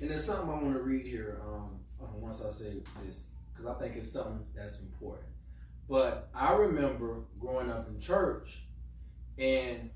[0.00, 1.40] and there's something I want to read here.
[1.46, 5.28] Um, uh, once I say this, because I think it's something that's important.
[5.88, 8.64] But I remember growing up in church,
[9.38, 9.90] and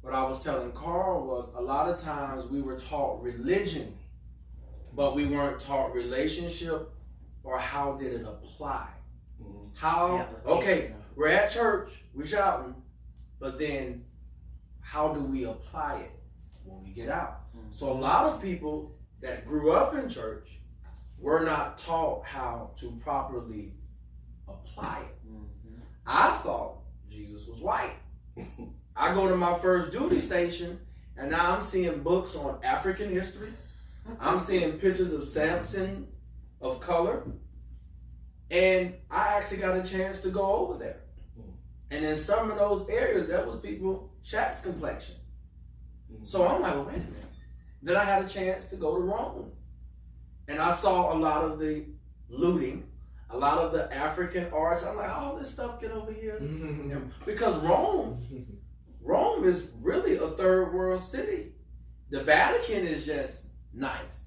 [0.00, 3.96] what I was telling Carl was a lot of times we were taught religion,
[4.94, 6.90] but we weren't taught relationship
[7.46, 8.88] or how did it apply.
[9.40, 9.70] Mhm.
[9.74, 12.74] How Yeah, okay, we're at church, we're shouting,
[13.38, 14.04] but then
[14.80, 16.10] how do we apply it
[16.64, 17.42] when we get out?
[17.70, 20.60] So a lot of people that grew up in church
[21.18, 23.74] were not taught how to properly
[24.48, 25.16] apply it.
[26.04, 26.78] I thought
[27.08, 27.96] Jesus was white.
[28.96, 30.80] I go to my first duty station
[31.16, 33.52] and now I'm seeing books on African history.
[34.20, 36.06] I'm seeing pictures of Samson
[36.60, 37.24] of color.
[38.50, 41.00] And I actually got a chance to go over there.
[41.38, 41.52] Mm.
[41.90, 45.16] And in some of those areas, there was people Shaq's complexion.
[46.12, 46.26] Mm.
[46.26, 47.34] So I'm like, well, wait a minute.
[47.82, 49.50] Then I had a chance to go to Rome.
[50.48, 51.86] And I saw a lot of the
[52.28, 52.88] looting,
[53.30, 54.84] a lot of the African arts.
[54.84, 56.38] I'm like, all this stuff get over here.
[56.40, 57.08] Mm-hmm.
[57.24, 58.24] Because Rome,
[59.00, 61.52] Rome is really a third world city.
[62.10, 64.25] The Vatican is just nice.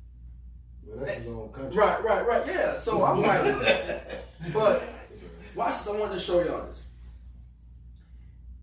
[0.89, 1.77] Well, that's his own country.
[1.77, 2.47] Right, right, right.
[2.47, 2.75] Yeah.
[2.75, 4.03] So I'm like,
[4.53, 4.83] but
[5.55, 5.87] watch this.
[5.87, 6.85] I wanted to show y'all this.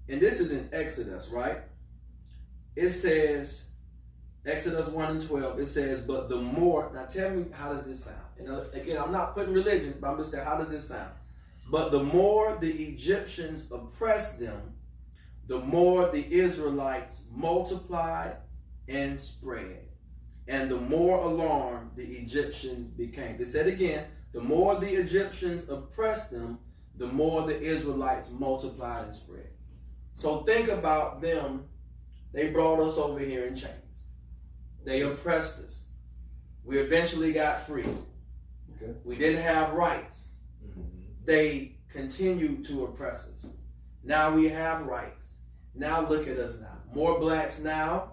[0.09, 1.59] And this is in Exodus, right?
[2.75, 3.69] It says,
[4.45, 8.05] Exodus 1 and 12, it says, but the more, now tell me, how does this
[8.05, 8.17] sound?
[8.39, 11.11] And again, I'm not putting religion, but I'm just saying, how does this sound?
[11.71, 14.75] But the more the Egyptians oppressed them,
[15.49, 18.37] the more the Israelites multiplied
[18.89, 19.86] and spread.
[20.49, 23.37] And the more alarmed the Egyptians became.
[23.37, 26.59] They said again, the more the Egyptians oppressed them,
[26.97, 29.51] the more the Israelites multiplied and spread.
[30.15, 31.65] So think about them.
[32.33, 34.09] They brought us over here in chains.
[34.85, 35.87] They oppressed us.
[36.65, 37.87] We eventually got free.
[38.77, 38.93] Okay.
[39.05, 40.37] We didn't have rights.
[41.25, 43.53] They continued to oppress us.
[44.05, 45.39] Now we have rights.
[45.75, 46.79] Now look at us now.
[46.95, 48.13] More blacks now.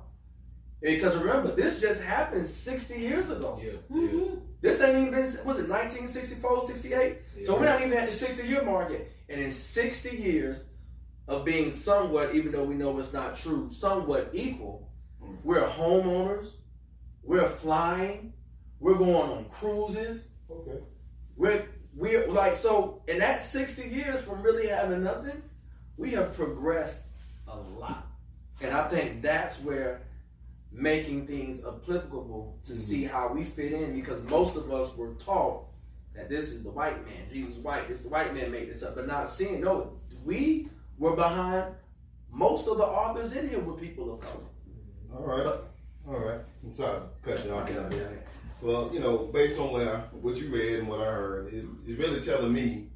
[0.84, 3.58] Because remember, this just happened 60 years ago.
[3.64, 3.98] Yeah, yeah.
[3.98, 4.36] Mm-hmm.
[4.60, 7.18] This ain't even been, was it 1964, 68?
[7.46, 9.10] So we're not even at the 60 year mark yet.
[9.30, 10.66] And in 60 years
[11.30, 14.92] of being somewhat, even though we know it's not true, somewhat equal,
[15.24, 15.36] mm-hmm.
[15.46, 16.50] we're homeowners,
[17.24, 18.34] we're flying,
[18.80, 20.80] we're going on cruises, Okay.
[21.38, 21.66] we're
[21.96, 25.42] we're like so in that 60 years from really having nothing,
[25.96, 27.06] we have progressed
[27.48, 28.08] a lot.
[28.62, 30.02] And I think that's where
[30.74, 32.82] making things applicable to mm-hmm.
[32.82, 35.66] see how we fit in because most of us were taught
[36.16, 38.96] that this is the white man, Jesus white, this the white man made this up,
[38.96, 41.74] but not seeing no, we were behind
[42.32, 44.44] most of the authors in here were people of color.
[45.16, 45.60] All right.
[46.08, 46.40] All right.
[46.64, 47.70] I'm sorry to cut you off.
[47.70, 48.18] Okay, okay.
[48.62, 51.66] Well, you know, based on what I, what you read and what I heard, is
[51.86, 52.88] it's really telling me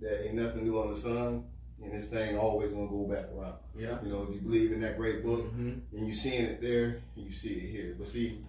[0.00, 1.44] that ain't nothing new on the sun,
[1.82, 3.54] and this thing always gonna go back around.
[3.78, 3.98] Yeah.
[4.02, 5.80] You know, if you believe in that great book, Mhm.
[5.92, 7.94] and you seeing it there, and you see it here.
[7.98, 8.44] But see,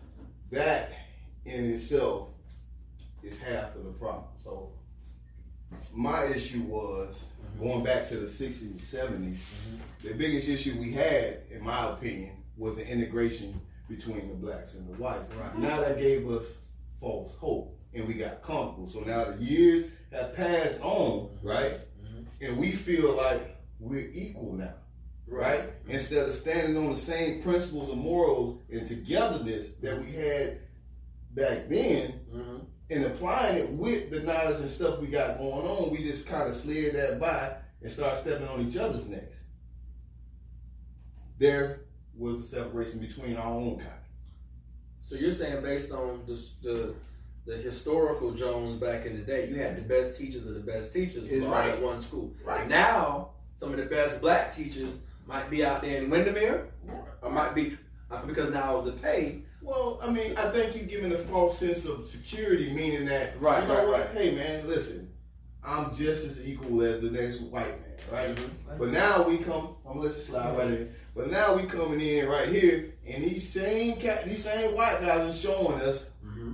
[0.52, 0.92] that
[1.46, 2.30] in itself
[3.24, 4.30] is half of the problem.
[4.44, 4.72] So
[5.94, 7.64] my issue was mm-hmm.
[7.64, 9.38] going back to the 60s and 70s.
[9.38, 10.08] Mm-hmm.
[10.08, 13.60] The biggest issue we had, in my opinion, was the integration
[13.90, 15.34] between the blacks and the whites.
[15.36, 15.58] Right.
[15.60, 16.46] Now that gave us
[17.00, 18.88] false hope, and we got comfortable.
[18.88, 21.48] So now the years have passed on, mm-hmm.
[21.48, 21.74] right?
[22.40, 24.74] And we feel like we're equal now
[25.28, 25.70] right?
[25.88, 30.60] Instead of standing on the same principles and morals and togetherness that we had
[31.34, 32.66] back then Mhm.
[32.90, 36.50] and applying it with the knowledge and stuff we got going on, we just kind
[36.50, 39.36] of slid that by and start stepping on each other's necks.
[41.38, 41.82] There
[42.18, 43.92] was a separation between our own kind.
[45.04, 46.96] So you're saying based on the, the
[47.46, 50.92] the historical Jones back in the day, you had the best teachers of the best
[50.92, 51.70] teachers all Right.
[51.70, 52.34] at one school.
[52.44, 52.68] Right.
[52.68, 56.70] Now, some of the best black teachers might be out there in Windermere,
[57.22, 57.78] or might be
[58.10, 59.42] uh, because now of the pay.
[59.62, 63.62] Well, I mean, I think you're giving a false sense of security, meaning that, Right,
[63.62, 64.00] you know right, what?
[64.16, 64.18] right.
[64.18, 65.12] Hey, man, listen,
[65.64, 68.36] I'm just as equal as the next white man, right?
[68.36, 68.78] Mhm.
[68.80, 70.94] But now we come, I'm gonna let you slide right in.
[71.14, 75.30] But now we coming in right here, and these same cat, these same white guys
[75.30, 76.52] are showing us, Mm-hmm.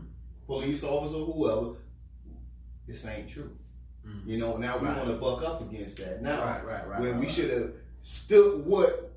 [0.48, 1.76] police officer, whoever,
[2.88, 3.52] this ain't true.
[4.08, 4.26] Mhm.
[4.26, 4.98] You know, now we Right.
[4.98, 6.22] want to buck up against that.
[6.24, 7.72] Now, Right, right, right, when we should have
[8.04, 9.12] stood what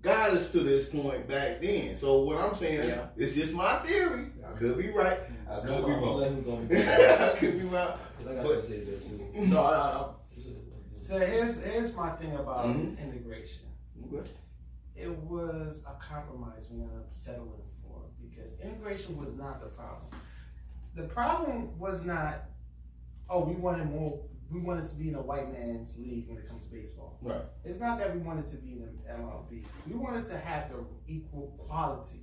[0.00, 1.94] got us to this point back then.
[1.96, 3.06] So what I'm saying, Yeah.
[3.16, 4.28] it's just my theory.
[4.46, 5.18] I could be right.
[5.50, 6.16] I could be I'm wrong.
[6.18, 6.56] let him go.
[6.74, 7.98] I could be wrong.
[8.24, 9.20] Like I But- said, this is
[9.50, 10.08] no, I, I, I,
[10.98, 12.98] So here's here's my thing about Mhm.
[12.98, 13.62] integration.
[14.12, 14.28] Okay.
[14.94, 20.10] It was a compromise we ended up settling for because immigration was not the problem.
[20.94, 22.44] The problem was not,
[23.30, 24.20] oh, we wanted more,
[24.50, 27.18] we wanted to be in a white man's league when it comes to baseball.
[27.20, 27.42] Right.
[27.64, 29.64] It's not that we wanted to be in the MLB.
[29.86, 32.22] We wanted to have the equal quality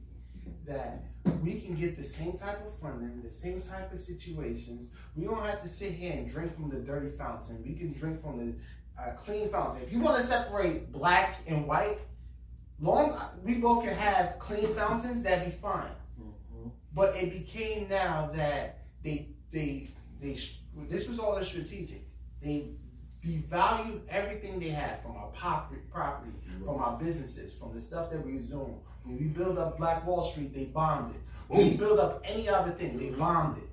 [0.66, 1.04] that
[1.44, 4.90] we can get the same type of funding, the same type of situations.
[5.16, 7.64] We don't have to sit here and drink from the dirty fountain.
[7.64, 9.82] We can drink from the uh, clean fountain.
[9.84, 12.00] If you want to separate black and white,
[12.80, 15.92] long as we both can have clean fountains, that'd be fine.
[16.94, 19.90] But it became now that they they
[20.22, 20.38] they
[20.90, 22.05] this was all a strategic.
[22.46, 22.68] They
[23.26, 26.32] devalued everything they had from our property, property,
[26.64, 28.80] from our businesses, from the stuff that we doing.
[29.04, 31.22] When we build up Black Wall Street, they bombed it.
[31.48, 33.20] When we build up any other thing, they mm-hmm.
[33.20, 33.70] bombed it.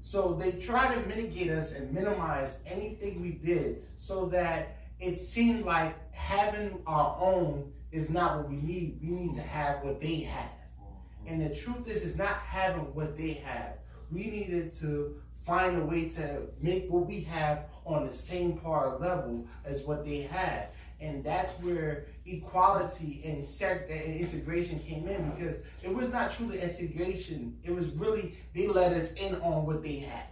[0.00, 5.64] So they try to mitigate us and minimize anything we did so that it seemed
[5.64, 8.98] like having our own is not what we need.
[9.00, 10.50] We need to have what they have.
[10.80, 11.28] Mm-hmm.
[11.28, 13.74] And the truth is, it's not having what they have.
[14.10, 18.98] We needed to find a way to make what we have on the same par
[18.98, 20.68] level as what they had.
[21.00, 26.60] And that's where equality and, seg- and integration came in because it was not truly
[26.60, 27.56] integration.
[27.64, 30.26] It was really, they let us in on what they had.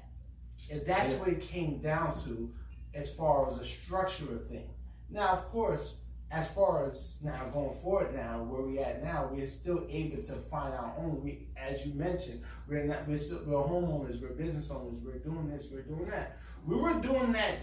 [0.70, 2.52] And that's what it came down to
[2.92, 4.68] as far as a structural thing.
[5.09, 5.94] Now, of course,
[6.30, 10.32] as far as now going forward now, where we at now, we're still able to
[10.32, 11.22] find our own.
[11.22, 15.48] We, as you mentioned, we're not we're still we're homeowners, we're business owners, we're doing
[15.48, 16.38] this, we're doing that.
[16.66, 17.58] We were doing that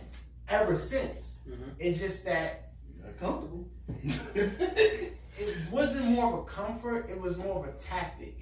[0.47, 1.39] ever since.
[1.47, 1.71] Mm-hmm.
[1.79, 2.73] It's just that
[3.03, 3.67] Got comfortable.
[4.35, 5.17] it
[5.71, 8.39] wasn't more of a comfort; it was more of a tactic.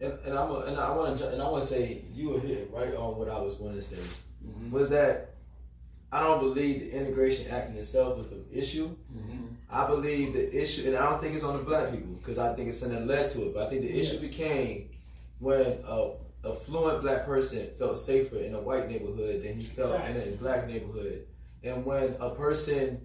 [0.00, 2.40] And, and I'm a, and I want to and I want to say you were
[2.40, 4.70] hit right on what I was going to say mm-hmm.
[4.70, 5.36] was that
[6.12, 8.94] I don't believe the Integration Act in itself was the issue.
[9.12, 9.33] Mm-hmm.
[9.74, 12.54] I believe the issue, and I don't think it's on the black people because I
[12.54, 13.54] think it's something that led to it.
[13.54, 14.90] But I think the issue became
[15.40, 16.12] when a,
[16.44, 20.36] a fluent black person felt safer in a white neighborhood than he felt in a
[20.36, 21.26] black neighborhood,
[21.64, 23.00] and when a person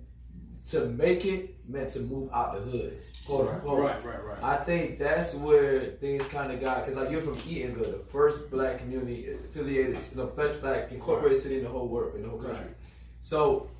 [0.65, 3.79] to make it meant to move out the hood, quote unquote.
[3.79, 4.23] right, right.
[4.23, 4.43] right.
[4.43, 8.51] I think that's where things kind of got because like you're from Eatonville, the first
[8.51, 12.37] black community affiliated, the first black incorporated city in the whole world, in the whole
[12.37, 12.59] country.
[12.59, 12.75] Right.
[13.21, 13.71] So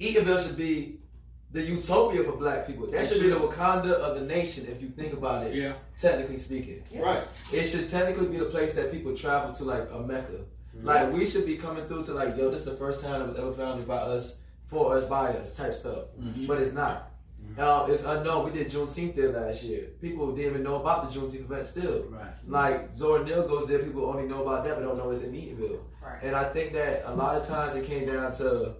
[0.00, 0.98] Eatonville should be
[1.52, 2.86] the utopia for black people.
[2.86, 3.36] That It should be the.
[3.36, 5.54] Wakanda of the nation, if you think about it.
[5.54, 5.74] Yeah.
[6.00, 7.22] Technically speaking, Right.
[7.52, 10.32] it should technically be the place that people travel to, like a Mecca.
[10.32, 10.86] Mm-hmm.
[10.86, 13.28] Like we should be coming through to like, yo, this is the first time it
[13.28, 16.04] was ever founded by us, for us, by us, type stuff.
[16.18, 16.46] Mm-hmm.
[16.46, 17.10] But it's not.
[17.58, 18.46] Uh, it's unknown.
[18.46, 19.88] We did Juneteenth there last year.
[20.00, 22.04] People didn't even know about the Juneteenth event still.
[22.08, 22.30] Right.
[22.48, 25.32] Like Zora Neale goes there, people only know about that, but don't know it's in
[25.32, 25.80] Eatonville.
[26.02, 26.22] Right.
[26.22, 28.76] And I think that a lot of times it came down to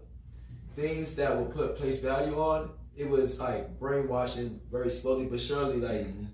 [0.74, 2.70] things that were put place value on.
[2.96, 5.76] It was like brainwashing very slowly but surely.
[5.76, 6.24] Like mm-hmm.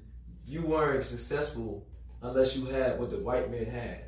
[0.47, 1.87] you weren't successful
[2.23, 4.05] unless you had what the white man had.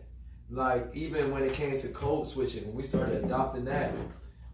[0.51, 3.93] Like even when it came to code switching, when we started adopting that,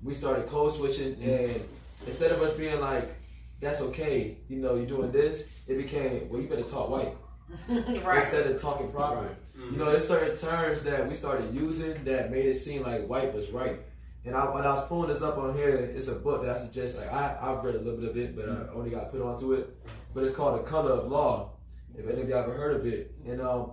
[0.03, 1.31] we started code switching, mm-hmm.
[1.31, 1.69] and
[2.07, 3.15] instead of us being like,
[3.61, 7.15] "That's okay," you know, you're doing this, it became, "Well, you better talk white."
[7.69, 8.23] right.
[8.23, 9.37] instead of talking proper.
[9.71, 13.33] You know, there's certain terms that we started using that made it seem like white
[13.35, 13.81] was right.
[14.27, 16.59] And I, when I was pulling this up on here, it's a book that I
[16.59, 16.97] suggest.
[16.99, 19.53] Like I, I've read a little bit of it, but I only got put onto
[19.55, 19.73] it.
[20.13, 21.53] But it's called The Color of Law.
[21.97, 23.71] If any of y'all ever heard of it, and um,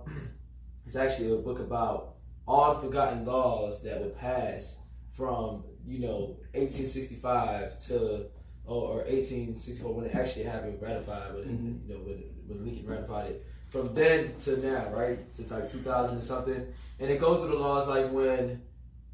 [0.86, 2.14] it's actually a book about
[2.46, 4.78] all the forgotten laws that were passed
[5.12, 8.26] from you know 1865 to
[8.66, 11.86] or, or 1864 when it actually happened, ratified, when it, Mhm.
[11.88, 13.46] you know when, when Lincoln ratified it.
[13.68, 16.66] From then to now, right, since like 2000 or something,
[17.00, 18.62] and it goes through the laws like when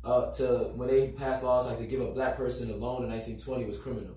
[0.05, 3.11] uh, to when they passed laws like to give a black person a loan in
[3.11, 4.15] 1920 was criminal.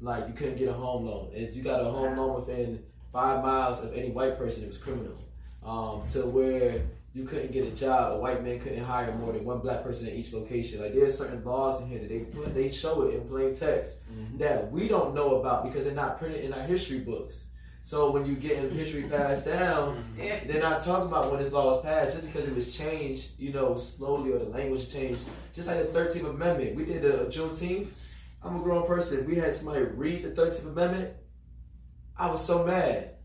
[0.00, 1.30] Like you couldn't get a home loan.
[1.32, 2.82] If you got a home loan within
[3.12, 5.16] five miles of any white person, it was criminal.
[5.64, 6.82] Um, to where
[7.14, 10.08] you couldn't get a job, a white man couldn't hire more than one black person
[10.08, 10.80] at each location.
[10.80, 13.98] Like there's certain laws in here that they put, they show it in plain text
[14.38, 17.44] that we don't know about because they're not printed in our history books.
[17.84, 20.44] So when you get history passed down, Yeah.
[20.46, 23.52] they're not talking about when this law was passed just because it was changed, you
[23.52, 25.22] know, slowly or the language changed.
[25.52, 26.76] Just like the 13th Amendment.
[26.76, 28.34] We did the Juneteenth.
[28.42, 29.26] I'm a grown person.
[29.26, 31.10] We had somebody read the 13th Amendment.
[32.16, 33.16] I was so mad.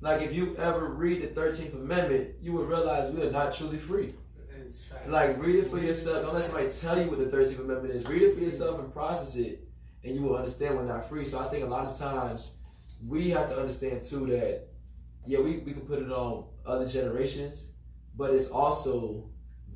[0.00, 3.78] Like, if you ever read the 13th Amendment, you would realize we are not truly
[3.78, 4.14] free.
[5.06, 6.24] Like, read it for yourself.
[6.24, 8.06] Don't let somebody tell you what the 13th Amendment is.
[8.06, 9.66] Read it for yourself and process it,
[10.04, 11.24] and you will understand we're not free.
[11.24, 12.52] So I think a lot of times
[13.06, 14.68] we have to understand, too, that,
[15.26, 17.72] yeah, we, we can put it on other generations,
[18.16, 19.28] but it's also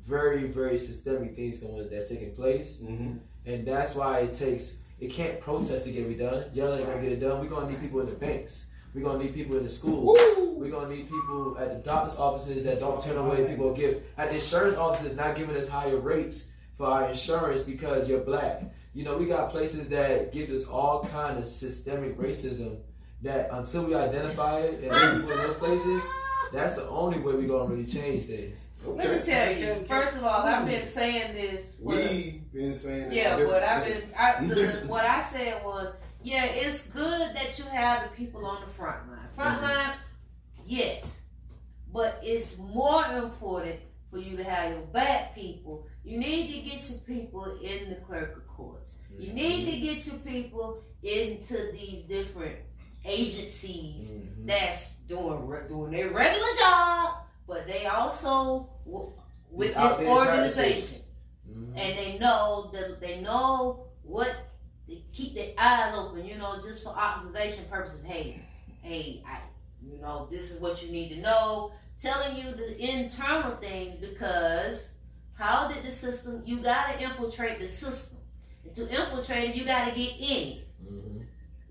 [0.05, 2.81] very, very systemic things going that's taking place.
[2.81, 3.17] Mm-hmm.
[3.45, 6.45] And that's why it takes, it can't protest to get it done.
[6.53, 7.39] Yelling ain't gonna get it done.
[7.39, 8.67] We're gonna need people in the banks.
[8.93, 10.05] We're gonna need people in the school.
[10.05, 10.53] Woo!
[10.57, 14.29] We're gonna need people at the doctor's offices that don't turn away people give at
[14.29, 18.63] the insurance offices not giving us higher rates for our insurance because you're black.
[18.93, 22.77] You know, we got places that give us all kind of systemic racism
[23.23, 26.03] that until we identify it and get people in those places,
[26.51, 28.65] that's the only way we're gonna really change things.
[28.85, 29.85] Let me tell you.
[29.87, 31.77] First of all, I've been saying this.
[31.77, 34.03] for- We been saying that Yeah, but I've been.
[34.17, 38.61] I, the, what I said was, yeah, it's good that you have the people on
[38.61, 39.19] the front line.
[39.35, 39.65] Front Mm-hmm.
[39.65, 39.95] line,
[40.65, 41.21] yes,
[41.91, 43.79] but it's more important
[44.11, 45.87] for you to have your back people.
[46.03, 48.97] You need to get your people in the clerical courts.
[49.17, 49.35] You Mm-hmm.
[49.35, 52.57] need to get your people into these different
[53.05, 54.45] agencies Mhm.
[54.47, 57.15] that's doing re- doing their regular job,
[57.47, 59.11] but they also w-
[59.51, 61.01] with this organization
[61.49, 61.67] Mhm.
[61.75, 64.33] and they know that they know what
[64.87, 68.03] they keep their eyes open, you know, just for observation purposes.
[68.03, 68.41] Hey,
[68.81, 69.39] hey, I,
[69.81, 71.71] you know, this is what you need to know.
[72.01, 74.89] Telling you the internal things because
[75.35, 76.41] how did the system?
[76.45, 78.17] You gotta infiltrate the system.
[78.65, 80.67] And to infiltrate it, you gotta get in it.
[80.83, 81.12] Mhm.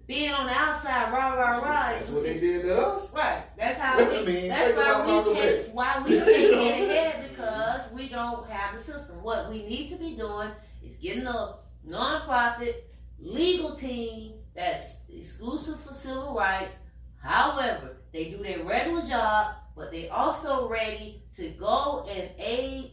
[0.07, 1.91] Being on the outside, rah rah rah.
[1.93, 3.13] That's what they did to us.
[3.13, 3.43] Right.
[3.57, 4.27] That's how I we.
[4.27, 5.75] mean, that's why we can't.
[5.75, 9.23] Why we can't get ahead because we don't have the system.
[9.23, 10.51] What we need to be doing
[10.85, 11.57] is getting a
[11.89, 12.75] nonprofit
[13.19, 16.77] legal team that's exclusive for civil rights.
[17.23, 22.91] However, they do their regular job, but they also ready to go and aid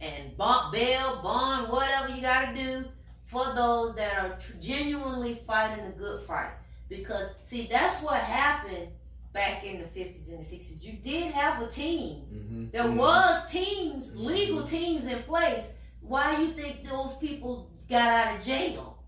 [0.00, 2.84] and bond, bail, bond, whatever you got to do
[3.30, 6.52] for those that are tr- genuinely fighting a good fight.
[6.88, 8.88] Because see, that's what happened
[9.32, 10.82] back in the fifties and the sixties.
[10.82, 12.26] You did have a team.
[12.32, 12.72] Mhm.
[12.72, 12.96] There Mhm.
[12.96, 15.72] was teams, legal teams in place.
[16.00, 18.98] Why do you think those people got out of jail?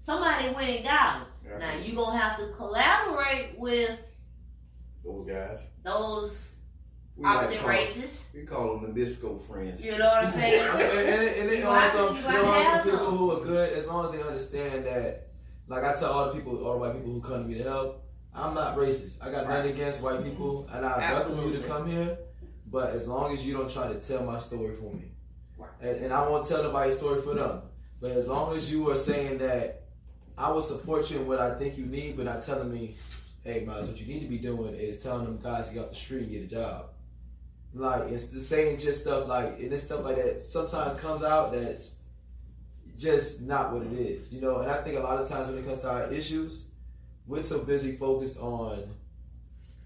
[0.00, 1.28] Somebody went and got them.
[1.44, 1.58] Yeah.
[1.58, 3.98] Now you're gonna have to collaborate with
[5.04, 5.58] Those guys.
[5.82, 6.48] those
[7.16, 8.28] We like to opposite call- races.
[8.34, 9.84] We call them Nabisco friends.
[9.84, 10.62] You know what I'm saying?
[10.72, 13.16] and, and then You have to- also, you there have to are some people them.
[13.18, 15.28] who are good as long as they understand that.
[15.68, 17.64] Like I tell all the people, all the white people who come to me to
[17.64, 18.04] help,
[18.34, 19.22] I'm not racist.
[19.22, 20.30] I got nothing against white mm-hmm.
[20.30, 22.18] people, and I welcome you to come here.
[22.70, 25.12] But as long as you don't try to tell my story for me,
[25.56, 25.70] Right.
[25.80, 27.62] and, and I won't tell nobody's story for them.
[28.00, 29.84] But as long as you are saying that
[30.36, 32.96] I will support you in what I think you need, but not telling me,
[33.44, 35.90] hey, Miles, what you need to be doing is telling them guys to get off
[35.90, 36.86] the street and get a job.
[37.74, 41.52] Like it's the same just stuff like and this stuff like that sometimes comes out
[41.52, 41.96] that's
[42.96, 44.60] just not what it is, you know.
[44.60, 46.68] And I think a lot of times when it comes to our issues,
[47.26, 48.84] we're so busy focused on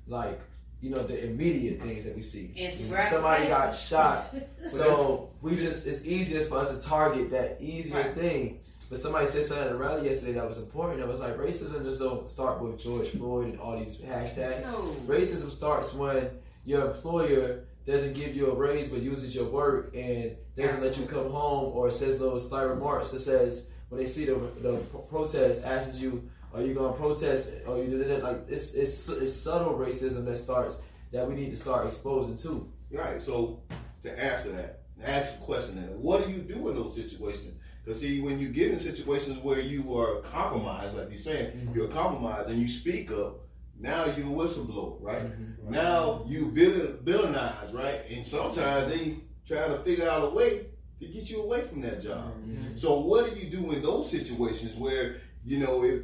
[0.07, 0.39] like
[0.81, 2.53] you know the immediate things that we see.
[2.57, 4.35] Instant Somebody got shot,
[4.71, 8.15] so we just it's easier for us to target that easier Right.
[8.15, 8.61] thing.
[8.91, 11.01] But somebody said something at a rally yesterday that was important.
[11.01, 14.63] It was like racism just don't start with George Floyd and all these hashtags.
[14.63, 14.95] No.
[15.07, 16.29] Racism starts when
[16.65, 21.05] your employer doesn't give you a raise but uses your work and doesn't let you
[21.07, 24.77] come home or says little slight remarks that says when they see the, the
[25.09, 29.09] protest asks you are you going to protest or you did it like it's, it's
[29.09, 30.83] it's subtle racism that starts
[31.13, 33.21] that we need to start exposing too Right.
[33.21, 33.61] So
[34.03, 37.61] to answer that, ask the question then, what do you do in those situations?
[37.85, 41.75] Because see, when you get in situations where you are compromised, like you're saying, Mhm.
[41.75, 43.41] you're compromised and you speak up,
[43.81, 45.23] now you're a whistleblower, right?
[45.23, 45.71] Mm-hmm.
[45.71, 48.03] Now you villain, villainize, right?
[48.11, 50.67] And sometimes they try to figure out a way
[51.01, 52.35] to get you away from that job.
[52.41, 52.77] Mm-hmm.
[52.77, 56.03] So what do you do in those situations where you know if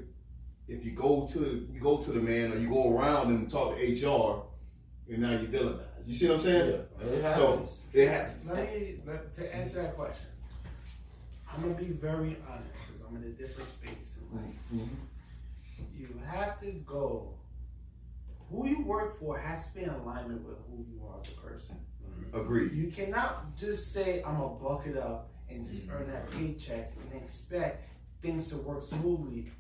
[0.68, 3.76] if you go to you go to the man or you go around and talk
[3.76, 4.44] to HR
[5.12, 6.06] and now you villainize?
[6.06, 6.80] You see what I'm saying?
[7.00, 8.46] yeah it So it happens.
[8.46, 10.26] Let me let, to answer that question.
[11.52, 14.54] I'm gonna be very honest because I'm in a different space in life.
[14.74, 14.94] Mm-hmm.
[15.96, 17.33] You have to go.
[18.54, 21.40] Who you work for has to be in alignment with who you are as a
[21.40, 21.76] person.
[22.04, 22.40] Mm-hmm.
[22.40, 22.72] Agreed.
[22.72, 25.96] You cannot just say I'm gonna buck it up and just mm-hmm.
[25.96, 27.88] earn that paycheck and expect
[28.22, 29.50] things to work smoothly.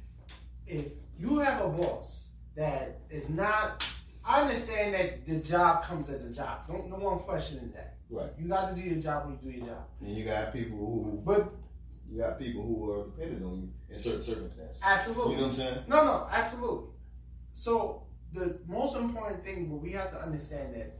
[0.66, 0.86] If
[1.18, 3.86] you have a boss that is not,
[4.24, 6.62] I understand that the job comes as a job.
[6.68, 7.96] No, no one question is that.
[8.10, 8.30] Right.
[8.38, 9.84] You got to do your job when you do your job.
[10.00, 11.52] And you got people who But
[12.10, 14.78] you got people who are dependent on you in certain circumstances.
[14.82, 15.78] absolutely, You know what I'm saying?
[15.88, 16.90] No, no, absolutely.
[17.52, 18.03] So
[18.34, 20.98] the most important thing, what we have to understand that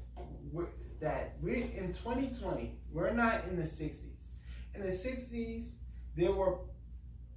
[0.53, 0.69] we're,
[1.01, 2.79] that we're in 2020.
[2.93, 4.31] We're not in the 60s.
[4.75, 5.75] In the 60s,
[6.17, 6.59] there were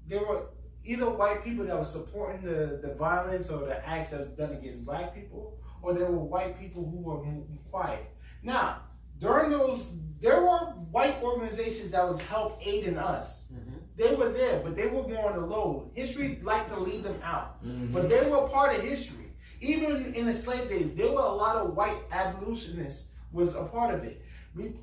[0.08, 0.44] there were
[0.86, 4.54] either white people that were supporting the, the violence or the acts that was done
[4.54, 7.22] against black people, or there were white people who were
[7.70, 8.06] quiet.
[8.42, 8.84] Now,
[9.18, 9.90] during those,
[10.22, 10.60] there were
[10.96, 13.52] white organizations that was help aiding us.
[13.98, 15.92] They were there, but they were more on the low.
[15.94, 17.62] History liked to leave them out.
[17.66, 17.92] Mhm.
[17.92, 19.27] But they were part of history.
[19.60, 23.94] Even in the slave days, there were a lot of white abolitionists was a part
[23.94, 24.22] of it.
[24.56, 24.74] We,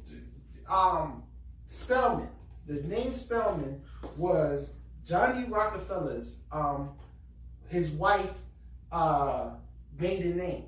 [0.68, 1.22] um,
[1.66, 2.28] Spelman,
[2.66, 3.82] the name Spelman
[4.16, 4.70] was
[5.06, 6.90] Johnny Rockefeller's, um,
[7.68, 8.32] his wife,
[8.92, 9.50] uh,
[9.98, 10.64] maiden name.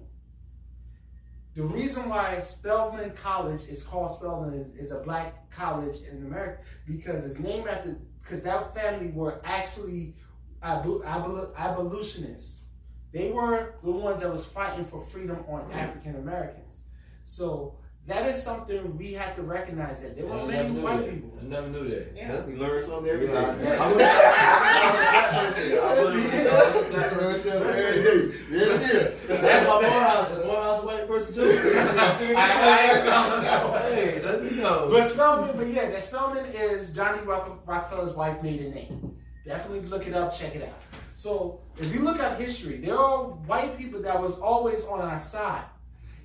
[1.54, 6.62] The reason why Spelman College is called Spelman is, is a black college in America
[6.86, 10.16] because it's named after because that family were actually
[10.62, 12.64] abol- abol- abolitionists.
[13.16, 16.80] They were the ones that was fighting for freedom on African Americans.
[17.24, 21.10] So that is something we have to recognize that there were many white that.
[21.14, 21.30] people.
[21.40, 22.12] I never knew that.
[22.14, 22.44] Yeah.
[22.44, 23.32] We learn something every day.
[23.32, 23.96] Yeah, I- We
[27.16, 28.20] learn something every day.
[28.50, 29.26] There it is.
[29.28, 30.30] That's my Morehouse.
[30.32, 31.48] Is Morehouse white person too?
[33.86, 34.88] hey, let me know.
[34.90, 39.16] But Spelman, but yeah, that Spelman is Johnny Rock- Rockefeller's wife maiden name.
[39.46, 40.74] Definitely look it up, check it out.
[41.16, 45.18] So if you look at history, there are white people that was always on our
[45.18, 45.64] side.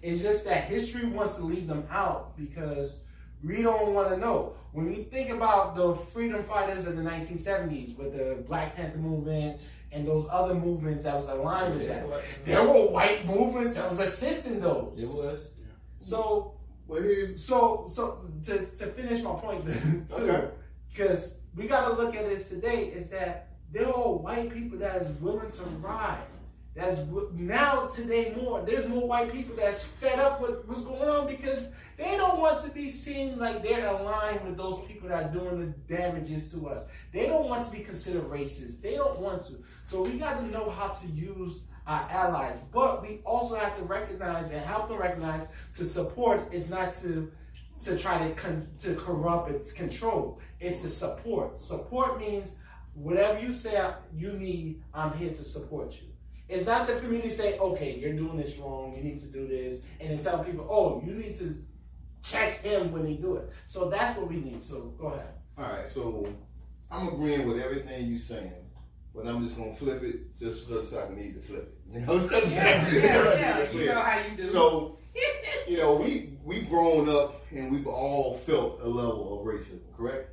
[0.01, 2.99] It's just that history wants to leave them out because
[3.41, 4.53] we don't want to know.
[4.73, 9.61] When you think about the freedom fighters of the 1970s with the Black Panther movement
[9.93, 12.05] and those other movements that was aligned with that,
[12.43, 14.99] there were white movements that was assisting those.
[15.01, 15.15] It those.
[15.15, 15.53] was.
[15.99, 19.65] So Well, here's so, so to, to finish my point,
[20.09, 20.47] too, Okay.
[20.91, 24.77] because we got to look at this today, is that there are all white people
[24.79, 26.23] that is willing to ride.
[26.73, 27.01] That's
[27.33, 28.61] now today more.
[28.61, 31.63] There's more white people that's fed up with what's going on because
[31.97, 35.59] they don't want to be seen like they're aligned with those people that are doing
[35.59, 36.85] the damages to us.
[37.11, 38.81] They don't want to be considered racist.
[38.81, 39.55] They don't want to.
[39.83, 43.83] So we got to know how to use our allies, but we also have to
[43.83, 47.31] recognize and help them recognize to support is not to
[47.81, 50.39] to try to con- to corrupt its control.
[50.59, 51.59] It's to support.
[51.59, 52.55] Support means
[52.93, 53.83] whatever you say
[54.13, 56.07] you need, I'm here to support you.
[56.49, 59.27] It's not that for me to say, okay, you're doing this wrong, you need to
[59.27, 61.55] do this, and then tell people, oh, you need to
[62.21, 63.49] check him when he do it.
[63.65, 64.63] So that's what we need.
[64.63, 65.33] So go ahead.
[65.57, 65.89] all right.
[65.89, 66.27] So
[66.89, 68.53] I'm agreeing with everything you're saying,
[69.15, 71.93] but I'm just gonna flip it just because I need to flip it.
[71.93, 73.03] You know what I'm saying?
[73.03, 73.71] yeah, yeah.
[73.71, 74.43] You know how you do.
[74.43, 74.99] So,
[75.67, 80.29] you know, we we've grown up and we've all felt a level of racism, correct?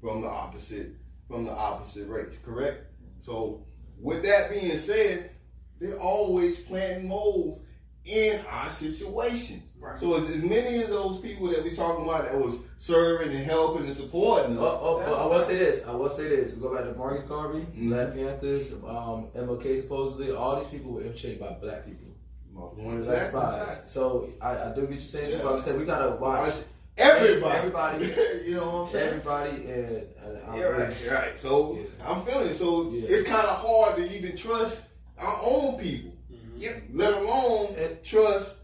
[0.00, 0.94] From the opposite,
[1.30, 2.84] from the opposite race, correct?
[3.22, 3.64] So,
[4.00, 5.30] with that being said,
[5.78, 7.62] they're always planting moles
[8.04, 9.62] in our situations.
[9.78, 9.96] Right.
[9.96, 13.44] So, as, as many of those people that we talking about that was serving and
[13.46, 15.86] helping and supporting us, Oh, oh, but I will say this.
[15.86, 16.52] I will say this.
[16.54, 17.88] We go back to Marcus Garvey, Mhm.
[17.90, 20.32] Black Panthers, um, MLK supposedly.
[20.32, 22.08] All these people were infiltrated by black people,
[22.52, 23.82] black black spies.
[23.90, 25.30] So I, I do get you saying.
[25.30, 26.54] too, But I'm saying we gotta watch
[27.00, 28.04] Everybody, Everybody.
[28.46, 29.08] you know what I'm saying?
[29.08, 31.38] everybody and, and I Yeah, right, really- right.
[31.38, 32.06] So Yeah.
[32.08, 32.54] I'm feeling it.
[32.54, 33.08] So Yeah.
[33.08, 34.80] it's kind of hard to even trust
[35.18, 36.58] our own people, mm-hmm.
[36.58, 36.82] Yep.
[36.94, 38.54] let alone And- trust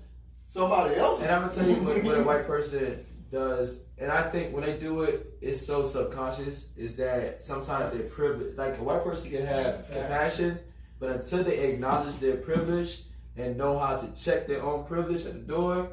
[0.46, 1.20] somebody else.
[1.22, 4.64] And I'm gonna tell you what, what a white person does, and I think when
[4.64, 6.70] they do it, it's so subconscious.
[6.76, 8.56] Is that sometimes they're privileged.
[8.56, 10.58] Like a white person can have compassion,
[11.00, 13.02] but until they acknowledge their privilege
[13.36, 15.88] and know how to check their own privilege at the door,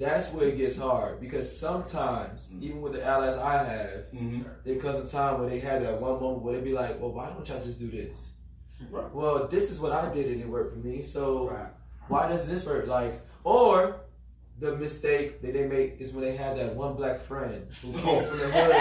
[0.00, 1.20] that's where it gets hard.
[1.20, 4.44] Because sometimes, even with the allies I have, Mhm.
[4.64, 7.12] there comes a time where they have that one moment where they be like, "Well,
[7.12, 8.30] why don't y'all just do this?"
[8.90, 9.14] Right.
[9.14, 11.02] Well, this is what I did and it worked for me.
[11.02, 11.66] So Right.
[12.08, 12.86] why doesn't this work?
[12.86, 13.96] Like, or
[14.58, 18.24] the mistake that they make is when they have that one black friend who came
[18.24, 18.74] from the hood,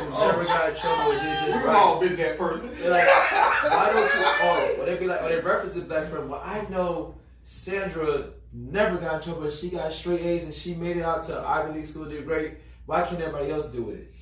[0.00, 1.76] who never got in trouble and did just We've right.
[1.76, 2.70] all been that person.
[2.80, 4.26] They're like, why don't you?
[4.42, 6.28] Oh, or they be like, or they reference the black friend.
[6.30, 9.50] Well, I know Sandra never got in trouble.
[9.50, 12.54] She got straight A's and she made it out to Ivy League school, did great.
[12.86, 14.12] Why can't everybody else do it?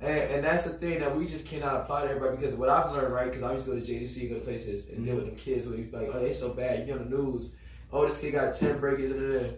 [0.00, 2.92] And, and that's the thing that we just cannot apply to everybody because what I've
[2.92, 3.26] learned, right?
[3.26, 5.64] Because I used to go to JDC, go to places, and deal with them kids
[5.64, 6.86] who be like, oh, they so bad.
[6.86, 7.54] You on the news.
[7.92, 9.10] Oh, this kid got ten breakers.
[9.10, 9.56] Da.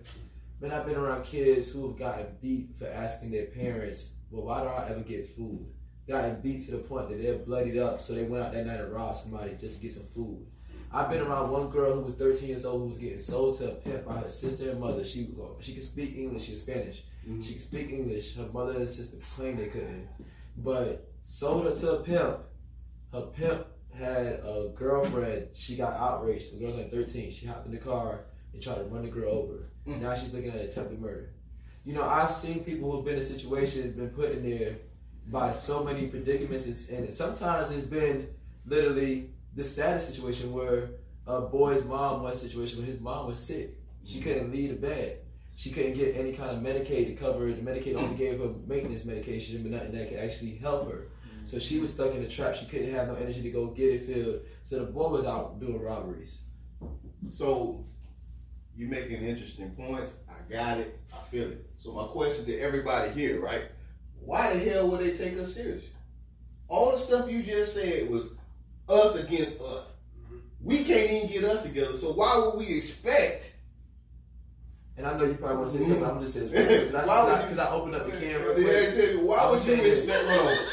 [0.61, 4.63] Man, I've been around kids who have gotten beat for asking their parents, well, why
[4.63, 5.67] do I ever get food?
[6.09, 8.81] Gotten beat to the point that they're bloodied up, so they went out that night
[8.81, 10.47] and robbed somebody just to get some food.
[10.91, 13.73] I've been around one girl who was 13 years old who was getting sold to
[13.73, 15.05] a pimp by her sister and mother.
[15.05, 15.29] She
[15.61, 17.03] she could speak English and Spanish.
[17.43, 18.37] She could speak English.
[18.37, 20.09] Her mother and sister claimed they couldn't,
[20.57, 22.39] but sold her to a pimp.
[23.13, 25.49] Her pimp had a girlfriend.
[25.53, 26.55] She got outraged.
[26.55, 27.31] The girl's like 13.
[27.31, 29.71] She hopped in the car and tried to run the girl over.
[29.87, 30.01] Mm.
[30.01, 31.35] Now she's looking at attempted murder.
[31.85, 34.77] You know, I've seen people who've been in situations, been put in there
[35.31, 38.29] by so many predicaments, and sometimes it's been
[38.67, 40.91] literally the saddest situation where
[41.27, 43.77] a boy's mom was a situation where his mom was sick.
[44.05, 44.23] She mm-hmm.
[44.23, 45.19] couldn't leave the bed.
[45.57, 47.57] She couldn't get any kind of Medicaid to cover it.
[47.57, 51.09] The Medicaid only gave her maintenance medication, but nothing that could actually help her.
[51.09, 51.45] Mm-hmm.
[51.45, 52.55] So she was stuck in a trap.
[52.55, 54.43] She couldn't have no energy to go get it filled.
[54.63, 56.39] So the boy was out doing robberies.
[57.29, 57.85] So
[58.77, 60.13] you making interesting points.
[60.29, 61.01] I got it.
[61.13, 61.67] I feel it.
[61.79, 63.63] So my question to everybody here, right?
[64.21, 65.83] Why the hell would they take us serious?
[66.69, 68.38] All the stuff you just said was
[68.89, 69.87] us against us.
[70.63, 71.97] We can't even get us together.
[71.97, 73.53] So why would we expect?
[74.97, 76.05] And I know you probably want to say something.
[76.05, 78.61] I'm just saying because I, Why would you- because I opened up the camera.
[78.61, 79.17] Yeah, exactly.
[79.23, 80.27] Why I would you expect?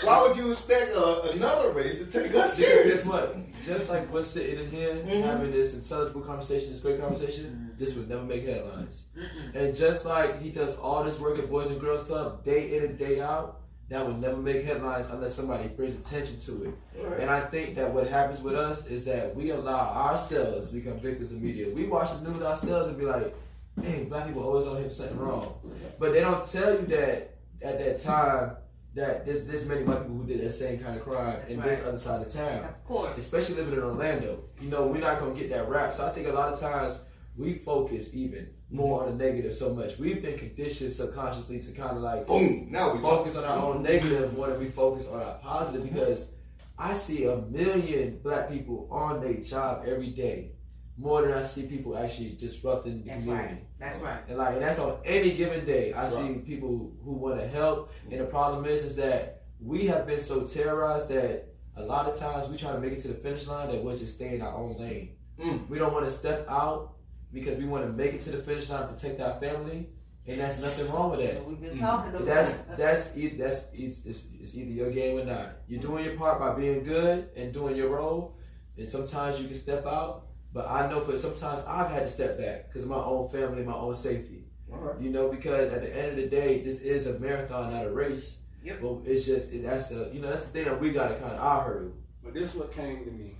[0.04, 3.04] Why would you expect uh, another race to take us serious?
[3.04, 3.38] guess what?
[3.64, 5.22] Just like we're sitting in here Mhm.
[5.24, 9.06] having this intelligible conversation, this great conversation, this would never make headlines.
[9.54, 12.84] And just like he does all this work at Boys and Girls Club day in
[12.84, 17.20] and day out, that would never make headlines unless somebody brings attention to it.
[17.20, 21.00] And I think that what happens with us is that we allow ourselves to become
[21.00, 21.70] victims of media.
[21.74, 23.36] We watch the news ourselves and be like,
[23.80, 25.54] dang, black people always on here for something wrong.
[26.00, 28.58] But they don't tell you that at that time
[28.96, 31.60] that there's this many white people who did that same kind of crime That's in
[31.60, 31.70] right.
[31.70, 33.18] this other side of town Of course.
[33.18, 34.46] especially living in Orlando.
[34.62, 35.92] You know, we're not gonna get that rap.
[35.94, 37.02] So I think a lot of times
[37.38, 39.98] we focus even more on the negative so much.
[39.98, 42.68] We've been conditioned subconsciously to kind of like Boom.
[42.72, 43.20] Now we talk.
[43.20, 46.32] focus on our own negative more than we focus on our positive because
[46.78, 50.52] I see a million black people on their job every day
[50.98, 53.54] more than I see people actually disrupting the That's community.
[53.54, 53.66] right.
[53.80, 54.20] That's right.
[54.30, 55.94] And like and that's on any given day.
[55.94, 60.08] I see people who want to help, and the problem is is that we have
[60.08, 63.14] been so terrorized that a lot of times we try to make it to the
[63.14, 65.16] finish line that we're just staying in our own lane.
[65.40, 65.68] Mm.
[65.68, 66.95] We don't want to step out
[67.36, 69.90] because we want to make it to the finish line, protect our family,
[70.26, 71.46] and that's nothing wrong with that.
[71.46, 75.26] We've been talking about That's that's e- that's it's, it's, it's either your game or
[75.26, 75.58] not.
[75.68, 78.38] You're doing your part by being good and doing your role,
[78.78, 80.28] and sometimes you can step out.
[80.54, 83.64] But I know for sometimes I've had to step back because of my own family,
[83.64, 84.46] my own safety.
[84.72, 85.00] All right.
[85.02, 87.92] You know, because at the end of the day, this is a marathon, not a
[87.92, 88.40] race.
[88.64, 88.82] Yep.
[88.82, 91.16] But it's just it, that's the you know that's the thing that we got to
[91.16, 91.92] kind of our hurdle.
[92.24, 93.36] But this is what came to me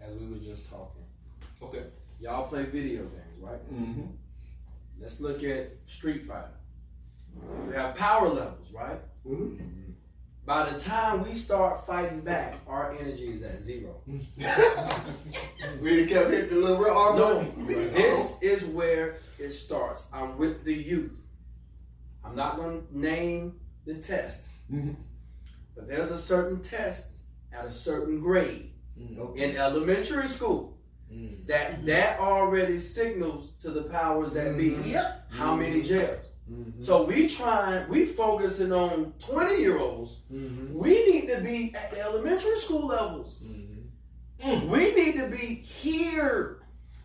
[0.00, 1.02] as we were just talking.
[1.60, 1.84] Okay.
[2.20, 3.74] Y'all play video games, right?
[3.74, 4.06] Mm-hmm.
[5.00, 6.50] Let's look at Street Fighter.
[7.66, 9.00] You have power levels, right?
[9.26, 9.64] Mm-hmm.
[10.44, 13.94] By the time we start fighting back, our energy is at zero.
[15.80, 17.16] we kept hitting the little red arm.
[17.16, 20.04] No, this is where it starts.
[20.12, 21.12] I'm with the youth.
[22.24, 24.40] I'm not going to name the test,
[24.72, 24.96] Mhm.
[25.74, 27.22] but there's a certain test
[27.52, 28.72] at a certain grade
[29.36, 30.69] in elementary school
[31.12, 31.46] Mm.
[31.46, 35.26] that that already signals to the powers that be Yep.
[35.30, 36.24] how many jails.
[36.50, 36.84] Mhm.
[36.84, 40.16] So we trying, we focusing on 20 year olds.
[40.32, 40.72] Mhm.
[40.72, 43.42] We need to be at the elementary school levels.
[43.44, 44.68] Mhm.
[44.68, 46.58] We need to be here.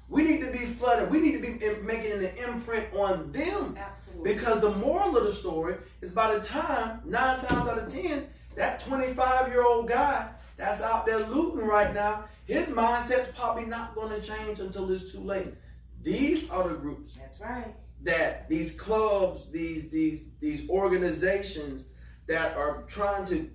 [0.07, 1.09] We need to be flooded.
[1.09, 3.75] We need to be making an imprint on them.
[3.77, 4.33] Absolutely.
[4.35, 8.27] Because the moral of the story is by the time, nine times out of ten,
[8.55, 13.95] that 25 year old guy that's out there looting right now, his mindset's probably not
[13.95, 15.53] going to change until it's too late.
[16.01, 17.73] These are the groups That's right.
[18.03, 21.87] that these clubs, these these these organizations
[22.27, 23.49] that are trying to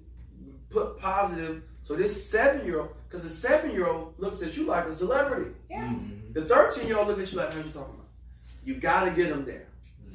[0.70, 1.62] put positive.
[1.82, 4.94] So this seven year old, because the seven year old looks at you like a
[4.94, 5.52] celebrity.
[5.70, 5.84] Yeah.
[5.88, 6.34] Mhm.
[6.34, 8.06] The thirteen year old look at you like, "Man, what you talking about?"
[8.64, 9.66] You got to get them there.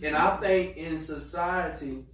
[0.04, 2.06] And I think in society,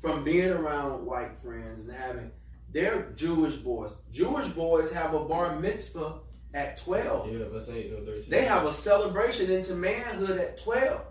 [0.00, 2.30] from being around white friends and having,
[2.72, 3.92] they're Jewish boys.
[4.12, 6.20] Jewish boys have a bar mitzvah
[6.54, 7.30] at twelve.
[7.32, 8.30] Yeah, let's say thirteen.
[8.30, 11.02] They have a celebration into manhood at twelve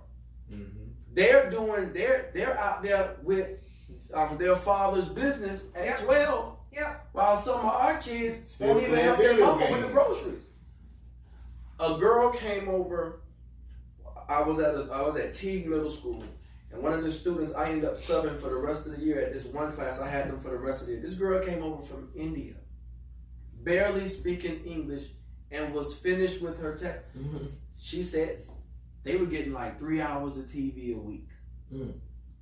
[0.51, 0.93] Mhm.
[1.13, 3.59] they're doing they're they're out there with
[4.13, 5.97] um, their father's business at Yeah.
[5.97, 6.95] 12 Yeah.
[7.11, 9.87] while some of our kids Still won't even playing help their video mama with the
[9.89, 10.41] groceries
[11.79, 13.21] a girl came over
[14.27, 16.23] i was at a, i was at teague middle school
[16.71, 19.19] and one of the students i ended up subbing for the rest of the year
[19.19, 21.43] at this one class i had them for the rest of the year this girl
[21.45, 22.53] came over from india
[23.63, 25.05] barely speaking english
[25.51, 27.51] and was finished with her test Mhm.
[27.79, 28.43] she said
[29.03, 31.29] they were getting like three hours of TV a week.
[31.73, 31.93] Mm.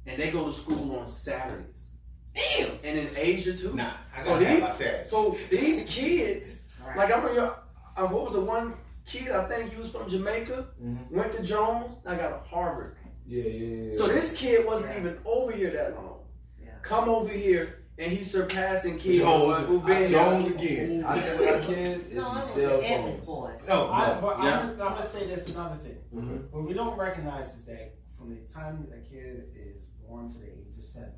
[0.07, 1.91] And they go to school on Saturdays.
[2.33, 2.71] Damn!
[2.83, 3.75] And in Asia too.
[3.75, 5.09] Nah, I So these-.
[5.09, 6.97] So these kids, Right.
[6.97, 7.55] like I remember,
[7.95, 8.73] uh, what was the one
[9.05, 11.11] kid, I think he was from Jamaica, Mhm.
[11.11, 12.96] went to Jones, I got a Harvard.
[13.27, 13.97] Yeah, yeah, yeah.
[13.97, 14.99] So this kid wasn't Yeah.
[15.01, 16.19] even over here that long.
[16.61, 16.69] Yeah.
[16.81, 21.03] Come over here and he's surpassing kids Jones- who've been Jones again.
[21.03, 23.25] I think with our kids is No, the I'm cell with phones.
[23.25, 23.51] boy.
[23.67, 24.59] no, I, but Yeah.
[24.59, 25.97] I'm, gonna- I'm gonna say this another thing.
[26.13, 26.49] Mhm.
[26.51, 30.37] What we don't recognize is that from the time that a kid is born to
[30.39, 31.11] the age of seven,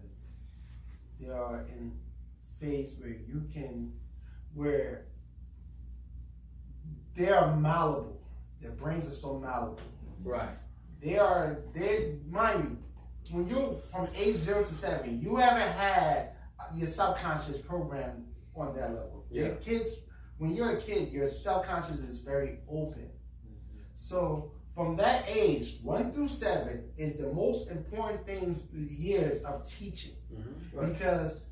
[1.19, 1.99] they are in
[2.59, 3.93] phase where you can,
[4.53, 5.05] where
[7.15, 8.21] they are malleable.
[8.61, 9.79] Their brains are so malleable.
[10.23, 10.49] Right.
[11.01, 12.77] They are, they, mind
[13.29, 16.31] you, when you from age zero to seven, you haven't had
[16.75, 18.25] your subconscious program
[18.55, 19.25] on that level.
[19.31, 19.53] Your Yeah.
[19.55, 19.95] kids,
[20.37, 23.09] when you're a kid, your subconscious is very open.
[23.93, 30.15] So from that age, one through seven, is the most important things years of teaching
[30.33, 30.89] Mhm.
[30.89, 31.45] because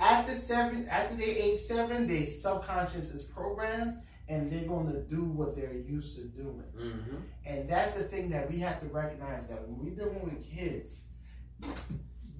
[0.00, 3.98] after seven, after they age seven, their subconscious is programmed
[4.28, 6.62] and they're going to do what they're used to doing.
[6.76, 7.22] Mhm.
[7.44, 11.02] And that's the thing that we have to recognize that when we're dealing with kids,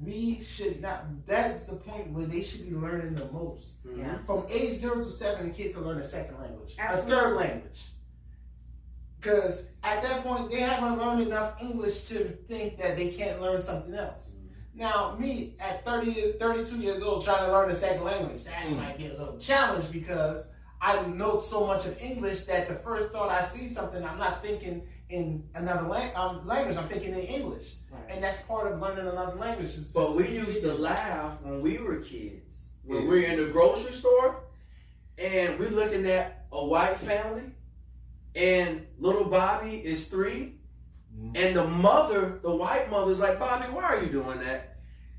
[0.02, 1.04] we should not.
[1.26, 3.78] That's the point where they should be learning the most.
[3.96, 4.18] Yeah.
[4.26, 7.12] From age zero to seven, a kid can learn a second language, Absolutely.
[7.14, 7.84] a third language.
[9.20, 13.60] Because at that point, they haven't learned enough English to think that they can't learn
[13.62, 14.34] something else.
[14.74, 18.76] Now, me at 30, 32 years old trying to learn a second language, that Mm.
[18.76, 20.48] might get a little challenge because
[20.86, 24.40] I know so much of English that the first thought I see something, I'm not
[24.40, 27.74] thinking in another lang- um, language, I'm thinking in English.
[28.08, 29.66] And that's part of learning another language.
[29.70, 32.68] is to But we used to laugh when we were kids.
[32.84, 33.08] When Yeah.
[33.08, 34.44] we're in the grocery store
[35.18, 37.50] and we're looking at a white family
[38.36, 40.60] and little Bobby is 3
[41.18, 41.36] Mhm.
[41.36, 44.75] and the mother, the white mother's like, Bobby, why are you doing that?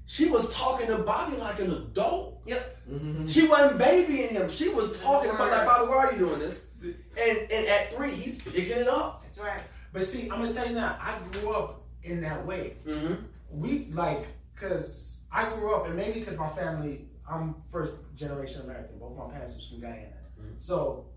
[0.10, 2.48] She was talking to Bobby like an adult.
[2.48, 3.28] Mm-hmm.
[3.28, 4.50] She wasn't babying him.
[4.50, 6.62] She was talking about like, Bobby, why are you doing this?
[6.82, 9.22] And and at three, he's picking it up.
[9.24, 9.62] That's right.
[9.92, 12.78] But see, I'm gonna tell you now, I grew up in that way.
[12.86, 13.16] Mm-hmm.
[13.52, 19.00] We like, cause I grew up, and maybe because my family, I'm first generation American.
[19.00, 20.54] Both my parents was from Guyana, Mhm.
[20.58, 21.08] so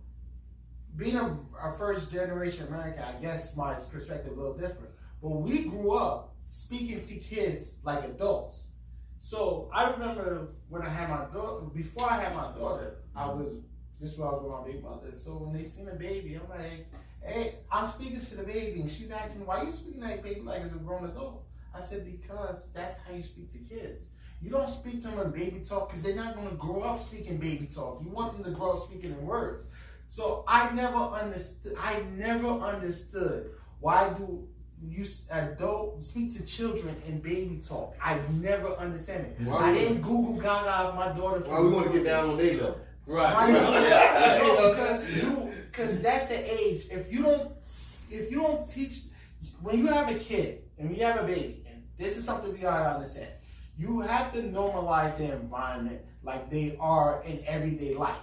[0.96, 4.90] being a, a first generation American, I guess my perspective a little different.
[5.22, 8.66] But we grew up speaking to kids like adults.
[9.22, 13.40] So I remember when I had my daughter, before I had my daughter, I mm-hmm.
[13.40, 13.52] was
[14.00, 15.14] this was with my big mother.
[15.14, 16.88] So when they seen a baby, I'm like,
[17.22, 20.62] hey, I'm speaking to the baby, and she's asking, why you speaking like baby like
[20.62, 21.44] as a grown adult?
[21.74, 24.04] I said, because that's how you speak to kids.
[24.40, 26.98] You don't speak to them in baby talk because they're not going to grow up
[26.98, 28.00] speaking baby talk.
[28.02, 29.64] You want them to grow up speaking in words.
[30.06, 31.74] So I never understood.
[31.78, 33.50] I never understood
[33.80, 34.48] why do
[34.82, 37.94] you s- adult speak to children in baby talk.
[38.02, 39.40] I never understand it.
[39.46, 41.40] Why I we- didn't Google Gaga my daughter.
[41.48, 42.80] Why we want to get down on their level?
[43.06, 43.52] Why Yeah.
[43.52, 43.82] not?
[43.82, 44.38] Yeah.
[44.42, 46.86] No, because you because that's the age.
[46.90, 47.52] If you don't
[48.10, 49.02] if you don't teach
[49.62, 52.58] when you have a kid and you have a baby, and this is something we
[52.58, 53.28] gotta understand,
[53.76, 58.16] you have to normalize their environment like they are in everyday life.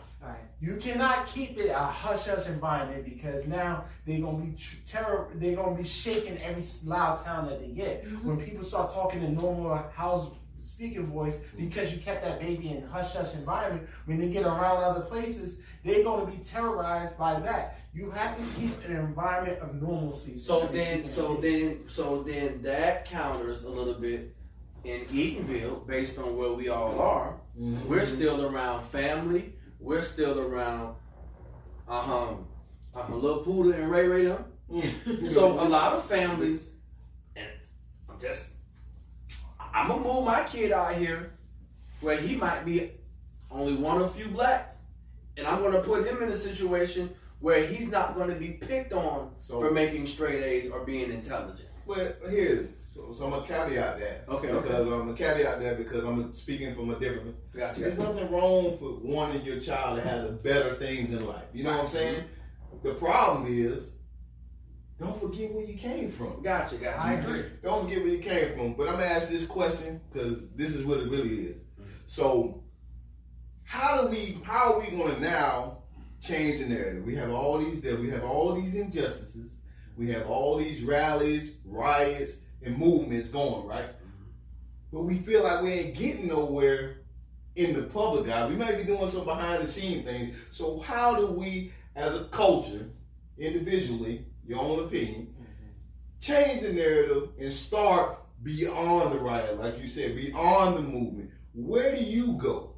[0.60, 0.70] Right.
[0.70, 5.30] You cannot keep it a hush hush environment because now they're gonna be tr- terror.
[5.36, 9.36] They're gonna be shaking every loud sound that they get when people start talking in
[9.36, 13.88] normal house speaking voice because you kept that baby in hush hush environment.
[14.06, 17.80] When they get around other places, they're gonna be terrorized by that.
[17.94, 20.38] You have to keep an environment of normalcy.
[20.38, 24.36] So then, so in then, so then that counters a little bit
[24.84, 27.40] in Eatonville based on where we all are.
[27.60, 27.88] Mm-hmm.
[27.88, 29.54] We're still around family.
[29.80, 30.96] We're still around,
[31.88, 32.34] uh-huh,
[32.96, 34.46] uh-huh, Lil Poodle and Ray Ray them.
[35.34, 36.72] So a lot of families,
[37.36, 37.48] and
[38.10, 38.54] I'm just,
[39.74, 41.32] I'm gonna move my kid out here
[42.02, 42.92] where he might be
[43.50, 44.86] only one of few blacks,
[45.38, 47.10] and I'm gonna put him in a situation
[47.40, 51.70] where he's not gonna be picked on So- for making straight A's or being intelligent.
[51.86, 52.68] Well, here's
[52.98, 54.26] so, so I'm gonna caveat that.
[54.28, 54.68] Okay, okay.
[54.68, 57.36] Because I'm gonna caveat that because I'm speaking from a different.
[57.56, 57.80] Gotcha.
[57.80, 61.46] There's nothing wrong for wanting your child to have the better things in life.
[61.54, 62.24] You know what I'm saying?
[62.84, 63.92] The problem is,
[65.00, 66.42] don't forget where you came from.
[66.42, 67.00] Gotcha, gotcha.
[67.00, 67.44] I agree.
[67.62, 68.74] Don't forget where you came from.
[68.74, 71.60] But I'm gonna ask this question because this is what it really is.
[71.60, 71.92] Mm-hmm.
[72.08, 72.64] So,
[73.64, 74.40] how do we?
[74.44, 75.84] How are we gonna now
[76.20, 77.06] change the narrative?
[77.06, 77.80] We have all these.
[77.82, 79.52] That we have all these injustices.
[79.96, 82.38] We have all these rallies, riots,
[82.68, 83.86] and movements going right.
[83.86, 84.30] Mm-hmm.
[84.94, 86.98] But we feel like we ain't getting nowhere
[87.56, 88.48] in the public eye.
[88.48, 90.36] We might be doing some behind the scene things.
[90.52, 92.90] So how do we, as a culture,
[93.38, 96.22] individually, your own opinion, mm-hmm.
[96.22, 101.32] change the narrative and start beyond the riot, like you said, beyond the movement?
[101.54, 102.76] Where do you go?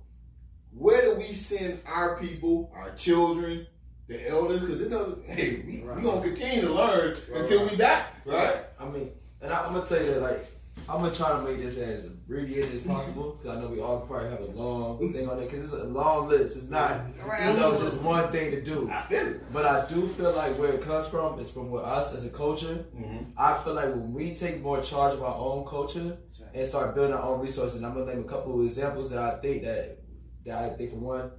[0.72, 3.68] Where do we send our people, our children,
[4.08, 4.62] the elders?
[4.62, 5.30] Because it doesn't.
[5.30, 8.58] Hey, we we gonna continue to learn until we die, right?
[8.80, 9.12] I mean,
[9.42, 10.52] and I, I'm gonna tell you that like
[10.88, 14.00] I'm gonna try to make this as abbreviated as possible because I know we all
[14.02, 16.56] probably have a long thing on it because it's a long list.
[16.56, 18.90] It's not Right, you know just one thing to do.
[18.90, 19.54] I feel it.
[19.54, 22.30] But I do feel like where it comes from is from with us as a
[22.30, 22.86] culture.
[22.96, 23.32] Mm-hmm.
[23.38, 26.18] I feel like when we take more charge of our own culture
[26.54, 29.20] and start building our own resources, and I'm gonna name a couple of examples that
[29.20, 30.00] I think that
[30.46, 31.32] that I think for one,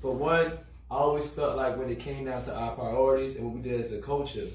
[0.00, 0.58] for one,
[0.90, 3.78] I always felt like when it came down to our priorities and what we did
[3.78, 4.46] as a culture,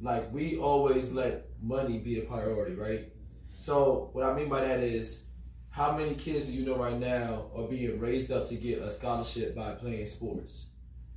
[0.00, 3.12] like we always let money be a priority, right?
[3.54, 5.22] So what I mean by that is,
[5.70, 8.88] how many kids do you know right now are being raised up to get a
[8.88, 10.66] scholarship by playing sports?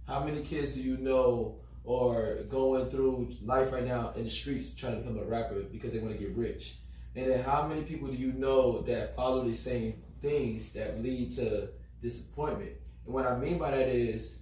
[0.08, 4.76] How many kids do you know or going through life right now in the streets
[4.76, 6.76] trying to become a rapper because they want to get rich.
[7.16, 11.32] And then how many people do you know that follow the same things that lead
[11.38, 11.70] to
[12.02, 12.74] disappointment?
[13.06, 14.40] And what I mean by that is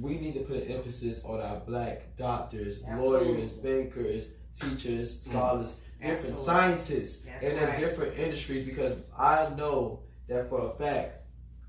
[0.00, 3.34] we need to put an emphasis on our black doctors, Absolutely.
[3.34, 5.30] lawyers, bankers, teachers, mm-hmm.
[5.30, 6.44] scholars, different Absolutely.
[6.44, 7.74] scientists, That's and right.
[7.74, 11.24] in different industries because I know that for a fact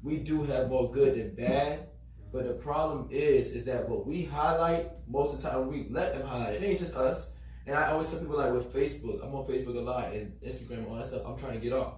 [0.05, 1.88] we do have more good than bad.
[2.32, 6.18] But the problem is, is that what we highlight most of the time, we let
[6.18, 6.55] them highlight.
[6.55, 7.32] It ain't just us.
[7.66, 10.80] And I always tell people like with Facebook, I'm on Facebook a lot and Instagram
[10.80, 11.24] and all that stuff.
[11.26, 11.93] I'm trying to get off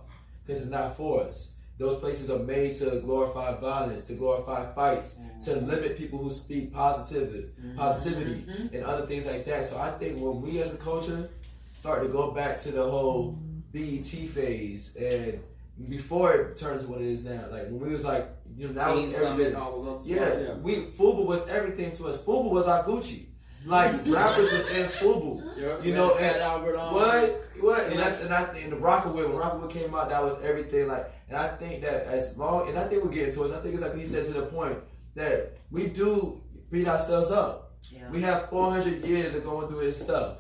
[0.46, 1.54] because it's not for us.
[1.78, 6.74] Those places are made to glorify violence, to glorify fights, to limit people who speak
[6.74, 9.66] positivity, positivity, and other things like that.
[9.66, 11.30] So I think when we as a culture
[11.74, 13.38] start to go back to the whole
[13.72, 15.40] BET phase and
[15.88, 18.74] before it turns to what it is now, like when we was like, you know,
[18.74, 19.56] now Teen it's everything.
[19.56, 19.62] other
[20.08, 22.18] Yeah, we Fubu was everything to us.
[22.18, 23.26] Fubu was our Gucci.
[23.66, 25.44] Like rappers was in Fubu.
[25.56, 25.80] Yeah.
[25.84, 26.94] You know, and Albert on.
[26.96, 27.46] What?
[27.60, 27.84] What?
[27.88, 30.88] And that's and I and the Rocawear when Rocawear came out, that was everything.
[30.88, 33.52] Like, and I think that as long and I think we're getting to it.
[33.52, 34.78] I think it's like he said to the point
[35.16, 37.74] that we do beat ourselves up.
[37.92, 38.10] Yeah.
[38.10, 40.38] We have 400 years of going through this stuff.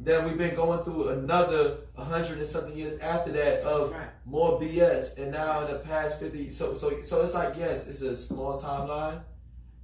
[0.00, 4.08] Then we've been going through another 100 and something years after that of Right.
[4.26, 5.16] more BS.
[5.18, 8.58] And now in the past 50, so so so it's like yes, it's a small
[8.58, 9.20] timeline,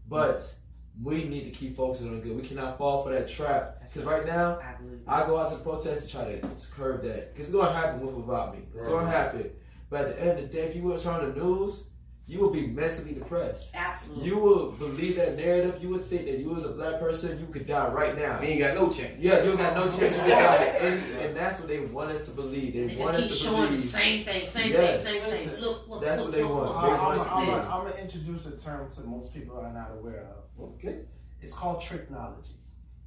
[0.08, 0.54] but
[1.02, 2.36] we need to keep focusing on the good.
[2.36, 4.58] We cannot fall for that trap because right now
[5.06, 5.22] I.
[5.22, 8.14] I go out to protest and try to curb that because it's gonna happen with
[8.14, 8.64] or without me.
[8.72, 9.50] It's gonna happen.
[9.90, 11.88] But at the end of the day, if you were on the news,
[12.26, 13.70] you will be mentally depressed.
[13.74, 14.24] Absolutely.
[14.24, 15.82] You will believe that narrative.
[15.82, 18.38] You would think that you as a black person, you could die right now.
[18.40, 19.14] We ain't got no chance.
[19.18, 20.64] Yeah, you got no chance to die.
[20.80, 22.72] And, and that's what they want us to believe.
[22.72, 25.02] They, They just want keep us to showing the same thing, same Yes.
[25.02, 25.60] thing, same thing.
[25.60, 26.66] Look, look, that's look, what they look, want.
[26.66, 27.82] look, I, They look, want am us look, to look.
[27.82, 30.64] going to introduce a term to most people are not aware of.
[30.76, 31.00] Okay.
[31.42, 32.54] It's called tricknology.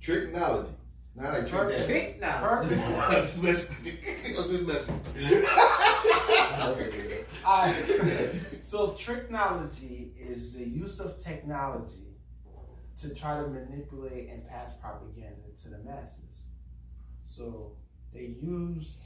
[0.02, 0.74] Tricknology.
[1.16, 1.86] Now they trick that.
[1.86, 2.40] Trick now.
[2.40, 2.88] Purpose.
[2.88, 4.38] I'm just messing with you.
[4.40, 5.46] I'm just messing with you.
[7.46, 7.72] I-
[8.62, 12.16] so tricknology is the use of technology
[12.98, 16.46] to try to manipulate and pass propaganda to the masses.
[17.26, 17.76] So
[18.14, 18.98] they use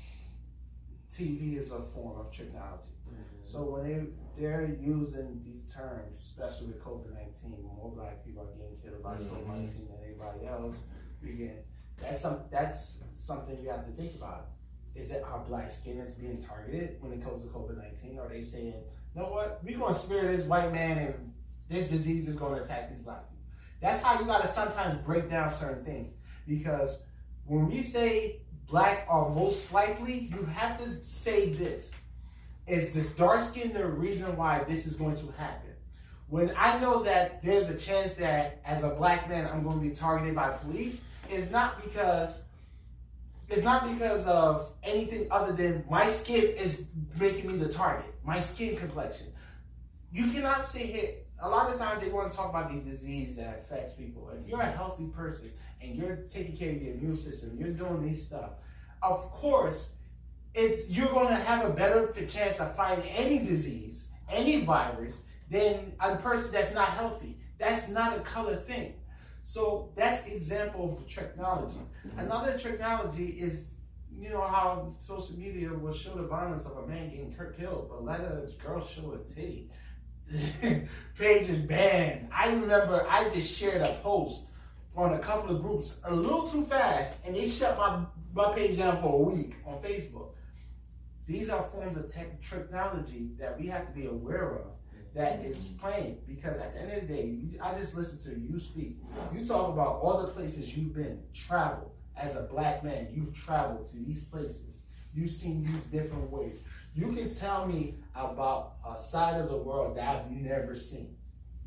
[1.12, 2.94] TV as a form of tricknology.
[3.08, 3.42] Mm-hmm.
[3.42, 4.06] So when they
[4.40, 9.16] they're using these terms, especially with COVID nineteen, more black people are getting killed by
[9.16, 9.36] mm-hmm.
[9.36, 10.76] COVID nineteen than anybody else.
[11.24, 11.66] We get
[12.00, 14.48] that's some that's something you have to think about.
[14.96, 18.20] Is it our black skin that's being targeted when it comes to COVID nineteen?
[18.20, 18.74] Are they saying,
[19.16, 21.34] you know what, we're gonna spare this white man and
[21.70, 23.44] this disease is gonna attack these black people?
[23.82, 26.12] That's how you gotta sometimes break down certain things.
[26.48, 27.00] Because
[27.46, 32.02] when we say black are most likely, you have to say this
[32.68, 35.72] is this dark skin the reason why this is going to happen?
[36.28, 39.82] When I know that there's a chance that as a black man I'm going to
[39.82, 42.44] be targeted by police, it's not because
[43.50, 46.86] it's not because of anything other than my skin is
[47.18, 48.14] making me the target.
[48.26, 49.28] My skin complexion.
[50.12, 51.12] You cannot sit here.
[51.40, 54.30] A lot of times they want to talk about the disease that affects people.
[54.30, 55.52] If you're a healthy person
[55.82, 58.52] and you're taking care of your immune system, you're doing these stuff.
[59.02, 59.94] Of course,
[60.54, 65.94] it's you're going to have a better chance of fighting any disease, any virus, than
[66.00, 67.38] a person that's not healthy.
[67.60, 68.96] That's not a color thing.
[69.48, 71.80] So that's example of tricknology.
[72.18, 73.70] Another tricknology is,
[74.14, 78.04] you know, how social media will show the violence of a man getting killed, but
[78.04, 79.70] let a girl show a titty.
[81.18, 82.28] Page is banned.
[82.30, 84.50] I remember I just shared a post
[84.98, 88.78] on a couple of groups a little too fast, and they shut my my page
[88.78, 90.32] down for a week on Facebook.
[91.26, 94.77] These are forms of tech tricknology that we have to be aware of
[95.18, 98.60] that is playing because at the end of the day, I just listen to you
[98.60, 98.98] speak.
[99.34, 103.08] You talk about all the places you've been, traveled as a black man.
[103.12, 104.78] You've traveled to these places.
[105.16, 106.60] You've seen these different ways.
[106.94, 111.16] You can tell me about a side of the world that I've never seen.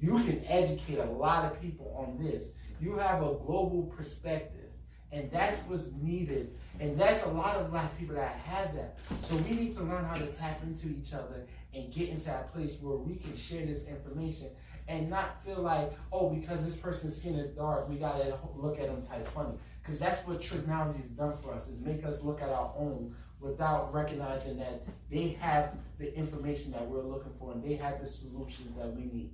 [0.01, 2.53] You can educate a lot of people on this.
[2.81, 4.71] You have a global perspective,
[5.11, 6.55] and that's what's needed.
[6.79, 8.99] And that's a lot of black people that have that.
[9.23, 12.53] So we need to learn how to tap into each other and get into that
[12.53, 14.49] place where we can share this information
[14.89, 18.87] and not feel like, oh, because this person's skin is dark, we gotta look at
[18.87, 19.55] them type funny.
[19.83, 23.15] Because that's what tricknology has done for us, is make us look at our own
[23.39, 28.07] without recognizing that they have the information that we're looking for and they have the
[28.07, 29.31] solutions that we need.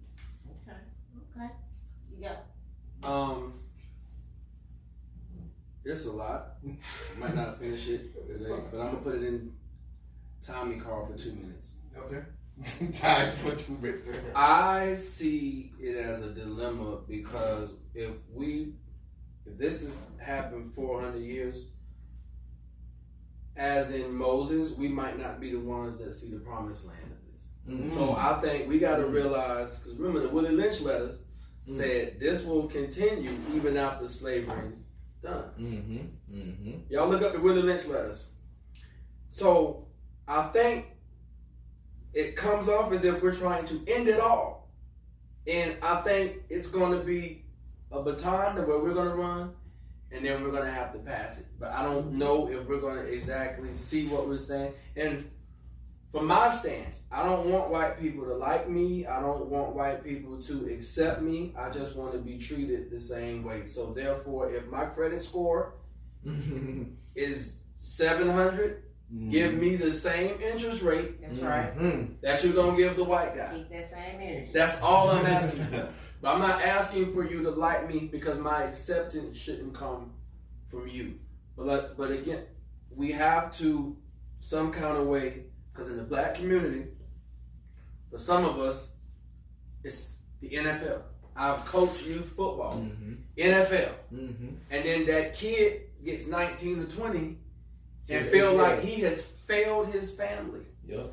[0.68, 0.76] Okay.
[1.36, 1.50] Okay.
[2.14, 3.54] You got Um,
[5.84, 6.56] it's a lot.
[7.18, 9.52] Might not finish it today, but I'm gonna put it in
[10.46, 11.76] Tommy Carl for two minutes.
[11.98, 12.22] Okay.
[12.94, 14.06] Time for two minutes.
[14.34, 18.74] I see it as a dilemma because if we
[19.44, 21.70] if this has happened 400 years,
[23.56, 27.32] as in Moses, we might not be the ones that see the promised land of
[27.32, 27.46] this.
[27.68, 27.94] Mhm.
[27.94, 31.20] So I think we got to realize, because remember the Willie Lynch letters
[31.68, 31.76] Mm.
[31.78, 34.76] said this will continue even after slavery is
[35.20, 35.50] done.
[35.58, 35.96] Mm-hmm.
[36.38, 36.92] Mm-hmm.
[36.92, 38.30] Y'all look up the Willie Lynch letters.
[39.30, 39.85] So
[40.28, 40.86] I think
[42.12, 44.70] it comes off as if we're trying to end it all.
[45.46, 47.44] And I think it's going to be
[47.92, 49.52] a baton to where we're going to run
[50.10, 51.46] and then we're going to have to pass it.
[51.58, 54.72] But I don't know if we're going to exactly see what we're saying.
[54.96, 55.30] And
[56.10, 59.06] from my stance, I don't want white people to like me.
[59.06, 61.52] I don't want white people to accept me.
[61.56, 63.66] I just want to be treated the same way.
[63.66, 65.74] So therefore, if my credit score
[67.14, 68.82] is 700,
[69.14, 69.30] Mm-hmm.
[69.30, 71.78] give me the same interest rate That's right.
[71.78, 72.14] Mm-hmm.
[72.22, 73.54] that you're going to give the white guy.
[73.54, 74.50] Keep that same energy.
[74.52, 75.88] That's all I'm asking for.
[76.20, 80.12] But I'm not asking for you to like me because my acceptance shouldn't come
[80.66, 81.20] from you.
[81.56, 82.42] But like, but again,
[82.90, 83.96] we have to
[84.40, 86.86] some kind of way because in the black community,
[88.10, 88.92] for some of us,
[89.84, 91.02] it's the NFL.
[91.36, 93.12] I've coached youth football, Mm-hmm.
[93.38, 94.46] NFL, Mm-hmm.
[94.70, 97.36] and then that kid gets 19 to 20
[98.10, 98.62] and Yeah, feel yeah.
[98.62, 101.06] like he has failed his family Yep.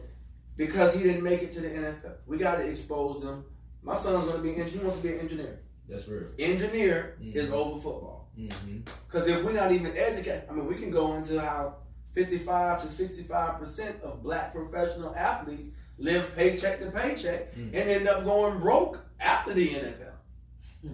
[0.57, 2.15] because he didn't make it to the NFL.
[2.25, 3.45] We got to expose them.
[3.81, 4.79] My son's going to be an engineer.
[4.81, 5.59] He wants to be an engineer.
[5.89, 6.29] That's real.
[6.39, 7.35] Engineer Mhm.
[7.35, 8.31] is over football.
[8.39, 8.79] Mm-hmm.
[9.07, 11.75] Because if we're not even educated, I mean, we can go into how
[12.13, 15.67] 55 to 65 percent of black professional athletes
[15.97, 17.67] live paycheck to paycheck Mhm.
[17.73, 20.13] and end up going broke after the NFL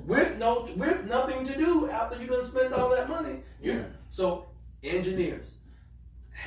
[0.05, 3.41] with no with nothing to do after you done spend all that money.
[3.61, 3.83] Yeah.
[4.09, 4.47] So
[4.83, 5.55] engineers,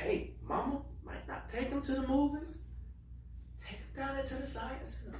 [0.01, 2.59] hey, mama might not take them to the movies.
[3.65, 5.19] Take them down into the science center.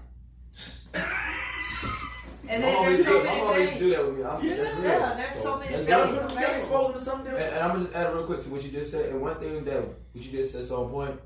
[2.49, 4.17] And My then mom there's used so my mom many used to do that with
[4.17, 4.24] me.
[4.24, 4.84] I'm, Yeah, that's real.
[4.91, 5.97] yeah, there's so many that's things.
[5.97, 6.21] Gotta, real.
[6.28, 7.53] put, gotta expose them to something And, different.
[7.55, 9.09] and I'm gonna just add real quick to what you just said.
[9.09, 9.95] And one thing that what
[10.26, 11.19] you just said so on point.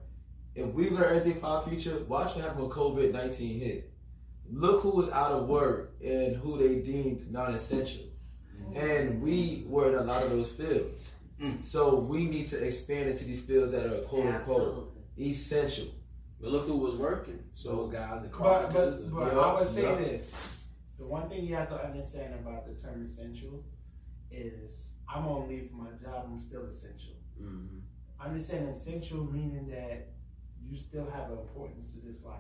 [0.53, 3.91] If we learn anything for our future, watch what happened when COVID nineteen hit.
[4.51, 8.03] Look who was out of work and who they deemed non-essential,
[8.55, 8.77] mm-hmm.
[8.77, 11.11] and we were in a lot of those fields.
[11.41, 11.63] Mm.
[11.63, 14.61] So we need to expand into these fields that are quote unquote
[15.17, 15.29] Absolutely.
[15.29, 15.87] essential.
[16.41, 17.39] But look who was working.
[17.63, 19.01] Those guys, the But carpenters.
[19.03, 19.95] but but Yeah, I would say yeah.
[19.95, 20.59] this:
[20.97, 23.63] the one thing you have to understand about the term essential
[24.31, 26.25] is I'm on leave from my job.
[26.29, 27.13] I'm still essential.
[27.41, 27.81] Mhm.
[28.19, 30.13] Understand essential meaning that
[30.61, 32.39] you still have an importance to this life.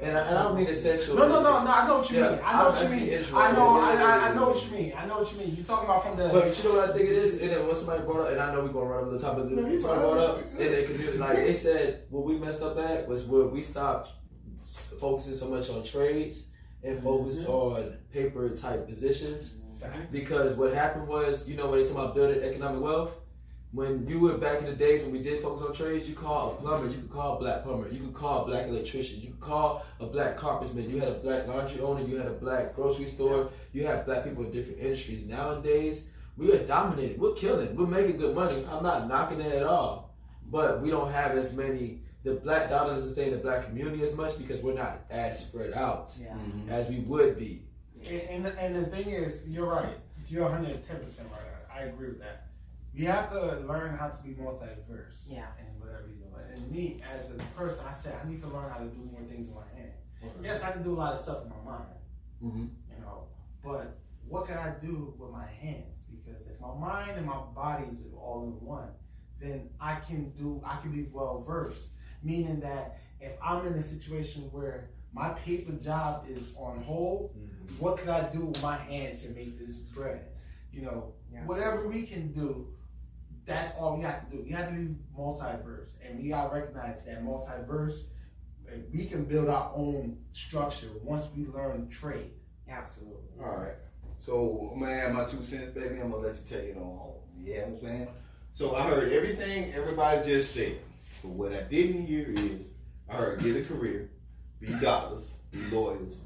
[0.00, 1.16] And I, and I don't mean essential.
[1.16, 1.70] No, no, no, no.
[1.72, 2.40] I know what you Yeah, mean.
[2.44, 3.24] I know what you mean.
[3.34, 3.80] I know.
[3.80, 4.92] I, I, I know what you mean.
[4.96, 5.56] I know what you mean.
[5.56, 6.28] You talking about from the.
[6.28, 7.40] But you know what I think it is?
[7.40, 9.38] And then when somebody brought up, and I know we're gonna run over the top
[9.38, 12.62] of the No, somebody brought up in the community, like they said, what we messed
[12.62, 14.10] up at was where we stopped
[15.00, 16.50] focusing so much on trades
[16.84, 17.48] and focused Mhm.
[17.48, 19.56] on paper type positions.
[19.80, 20.12] Facts.
[20.12, 23.14] Because what happened was, you know, when they talk about building economic wealth,
[23.72, 26.52] when you were back in the days when we did focus on trades, you call
[26.52, 29.28] a plumber, you could call a black plumber, you could call a black electrician, you
[29.30, 32.74] could call a black carpetsman, you had a black laundry owner, you had a black
[32.74, 35.26] grocery store, you had black people in different industries.
[35.26, 36.08] Nowadays,
[36.38, 37.20] we are dominated.
[37.20, 37.74] We're killing.
[37.76, 38.64] We're making good money.
[38.70, 40.14] I'm not knocking it at all.
[40.50, 44.02] But we don't have as many the black dollar doesn't stay in the black community
[44.02, 46.34] as much because we're not as spread out Yeah.
[46.34, 46.68] Mhm.
[46.68, 47.62] as we would be.
[48.06, 49.96] And, and and the thing is, you're right.
[50.28, 51.40] You're 110 percent right.
[51.72, 52.47] I agree with that.
[52.98, 55.30] You have to learn how to be multiverse.
[55.30, 55.46] Yeah.
[55.56, 56.24] And whatever you do.
[56.52, 59.22] And me as a person, I said I need to learn how to do more
[59.22, 59.92] things with my hand.
[60.42, 61.94] Yes, I can do a lot of stuff in my mind.
[62.42, 62.70] Mhm.
[62.90, 63.28] You know,
[63.62, 66.06] but what can I do with my hands?
[66.10, 68.90] Because if my mind and my body is all in one,
[69.38, 70.60] then I can do.
[70.64, 71.92] I can be well versed.
[72.24, 77.36] Meaning that if I'm in a situation where my paper job is on hold,
[77.78, 80.32] what can I do with my hands to make this bread?
[80.72, 82.74] You know, Yeah, whatever we can do,
[83.48, 84.42] that's all we have to do.
[84.44, 88.04] We have to be multiverse, and we gotta recognize that multiverse.
[88.92, 92.32] We can build our own structure once we learn trade.
[92.68, 93.42] Absolutely.
[93.42, 93.76] All right.
[94.18, 96.00] So I'm gonna add my two cents, baby.
[96.00, 97.14] I'm gonna let you take it on home.
[97.40, 98.08] You know what I'm saying?
[98.52, 100.78] So I heard everything everybody just said.
[101.22, 102.68] But what I didn't hear is
[103.08, 104.10] I heard get a career,
[104.60, 106.16] be doctors, be lawyers.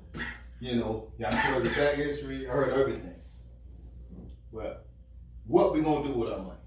[0.58, 2.48] You know, y'all heard the back history.
[2.48, 3.14] I heard everything.
[4.50, 4.78] Well,
[5.46, 6.58] what we gonna do with our money?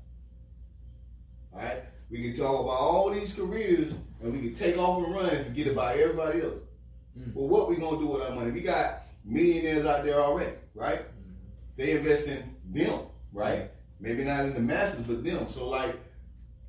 [1.55, 1.83] All right.
[2.09, 5.45] We can talk about all these careers and we can take off and run and
[5.45, 6.59] forget about everybody else.
[7.17, 7.33] Mm.
[7.33, 8.51] Well, what we gonna do with our money?
[8.51, 11.01] We got millionaires out there already, right?
[11.77, 13.01] They invest in them,
[13.33, 13.71] right?
[13.99, 15.47] Maybe not in the masses, but them.
[15.47, 15.95] So, like,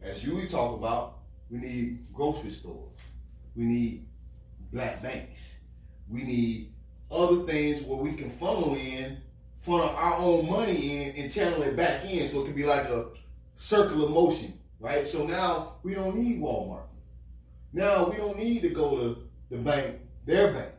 [0.03, 1.19] as you we talk about,
[1.51, 2.99] we need grocery stores,
[3.55, 4.07] we need
[4.73, 5.55] black banks,
[6.09, 6.73] we need
[7.11, 9.19] other things where we can funnel in
[9.61, 12.85] funnel our own money in and channel it back in so it can be like
[12.85, 13.07] a
[13.57, 15.07] circular motion, right?
[15.07, 16.87] So now we don't need Walmart.
[17.73, 20.73] Now we don't need to go to the bank, their bank.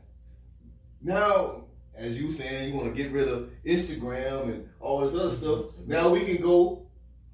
[1.01, 5.29] Now, as you saying, you want to get rid of Instagram and all this other
[5.29, 5.59] stuff.
[5.65, 5.91] Mm-hmm.
[5.91, 6.87] Now we can go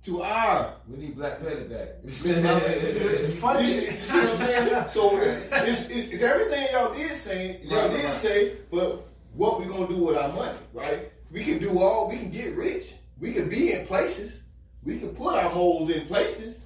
[0.03, 2.03] to our We need Black Planet back.
[3.39, 3.64] Funny.
[3.64, 4.88] you see, you see what I'm saying?
[4.89, 8.14] So it's, it's, it's everything y'all did say, y'all did right.
[8.14, 11.11] say, but what we gonna do with our money, right?
[11.32, 14.43] We can do all, we can get rich, we can be in places,
[14.86, 16.57] we can put our moles in places,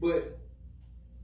[0.00, 0.38] but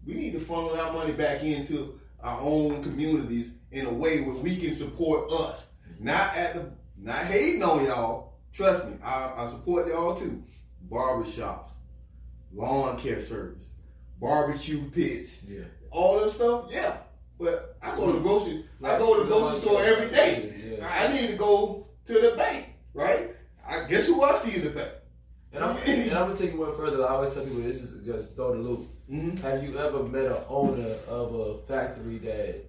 [0.06, 4.34] we need to funnel our money back into our own communities in a way where
[4.34, 5.70] we can support us.
[5.98, 8.34] Not at the, not hating on y'all.
[8.52, 10.42] Trust me, I, I support y'all too.
[10.90, 11.70] Barbershops,
[12.54, 13.64] lawn care service,
[14.20, 15.64] barbecue pits, yeah.
[15.90, 16.66] all that stuff.
[16.70, 16.98] Yeah,
[17.38, 18.64] but I go to the grocery.
[18.82, 20.76] I go to the grocery store every day.
[20.78, 20.88] Yeah.
[20.88, 23.34] I need to go to the bank, right?
[23.66, 24.92] I guess who I see in the bank.
[25.52, 27.02] And I'm, and I'm gonna take it one further.
[27.04, 28.86] I always tell people this is just throw the loop.
[29.10, 29.36] Mm-hmm.
[29.38, 32.64] Have you ever met an owner of a factory that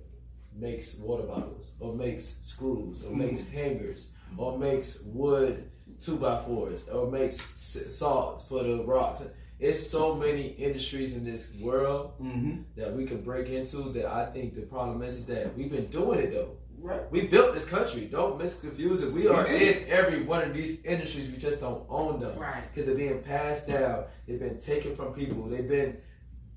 [0.56, 5.70] makes water bottles, or makes screws, or makes hangers, or makes wood
[6.00, 9.24] two by fours, or makes salt for the rocks?
[9.60, 12.62] It's so many industries in this world Mm-hmm.
[12.78, 13.92] that we can break into.
[13.92, 16.56] That I think the problem is, is that we've been doing it though.
[16.82, 17.12] Right.
[17.12, 18.06] We built this country.
[18.06, 19.12] Don't misconfuse it.
[19.12, 21.30] We are in every one of these industries.
[21.30, 22.64] We just don't own them Right.
[22.70, 24.06] because they're being passed down.
[24.28, 25.44] They've been taken from people.
[25.50, 25.98] They've been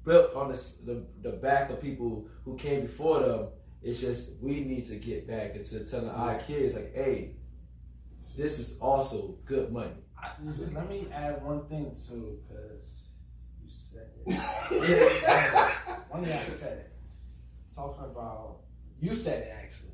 [0.05, 3.49] built on the, the the back of people who came before them.
[3.83, 7.37] It's just we need to get back into telling our kids like, hey,
[8.37, 9.91] this is also good money.
[10.49, 13.09] So let me add one thing too, because
[13.61, 14.33] you said it.
[16.11, 16.93] one thing I said it.
[17.75, 18.59] Talking about
[19.01, 19.89] you said it actually.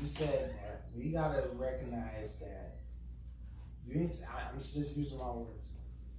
[0.00, 2.76] You said that we gotta recognize that
[3.86, 5.50] you I, I'm just using my words.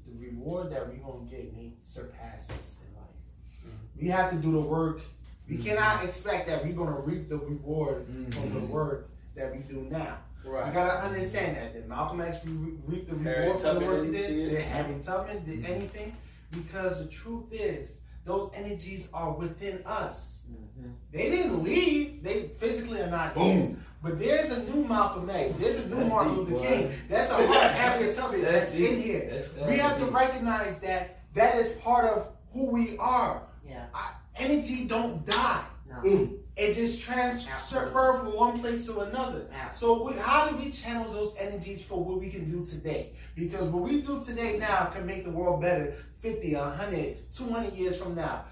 [0.05, 3.75] The reward that we gonna get may surpass us in life.
[3.95, 5.01] We have to do the work.
[5.47, 8.69] We cannot expect that we're gonna reap the reward from the Mhm.
[8.69, 10.17] work that we do now.
[10.43, 10.73] You Right.
[10.73, 11.73] gotta understand that.
[11.73, 14.49] Did Malcolm X re- reap the reward for the work he did?
[14.49, 16.15] Did Harriet Tubman did anything?
[16.51, 20.43] Because the truth is, those energies are within us.
[20.49, 20.65] Mm-hmm.
[21.11, 22.23] They didn't leave.
[22.23, 23.55] They physically are not here.
[23.55, 23.83] Boom.
[24.01, 25.57] But there's a new Malcolm X.
[25.57, 26.67] There's a new That's Martin deep, Luther boy.
[26.67, 26.91] King.
[27.09, 28.89] That's a heart Harriet Tubman That's that's deep.
[28.91, 29.19] in here.
[29.21, 33.43] That's- we that's have to recognize that that is part of who we are.
[33.67, 33.85] Yeah.
[33.93, 35.63] I, energy don't die.
[35.89, 35.95] No.
[36.09, 36.37] Mm.
[36.55, 39.47] It just transfer from one place to another.
[39.53, 40.13] Absolutely.
[40.13, 43.13] So we, how do we channel those energies for what we can do today?
[43.35, 47.97] Because what we do today now can make the world better 50, 100, 200 years
[47.97, 48.43] from now.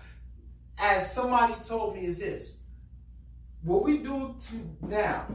[0.78, 2.60] As somebody told me is this,
[3.64, 5.26] what we do to now,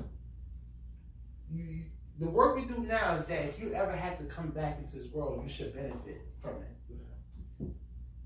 [1.52, 1.84] you,
[2.18, 4.96] the work we do now is that if you ever had to come back into
[4.96, 6.72] this world, you should benefit from it.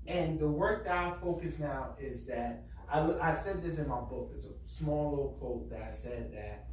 [0.05, 3.99] And the work that I focus now is that I, I said this in my
[3.99, 4.31] book.
[4.33, 6.67] It's a small little quote that I said that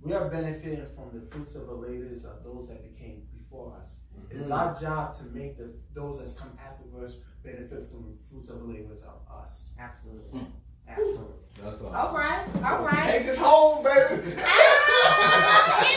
[0.00, 4.00] we are benefiting from the fruits of the labors of those that became before us.
[4.30, 4.52] It is mm-hmm.
[4.52, 7.16] our job to make the those that come after us
[7.46, 9.72] benefit from fruits of the labors of us.
[9.78, 10.40] Absolutely.
[10.88, 11.24] Absolutely.
[11.62, 11.94] That's fine.
[11.94, 12.44] All right.
[12.64, 13.10] All right.
[13.10, 14.22] Take this home, baby.
[14.26, 14.36] it's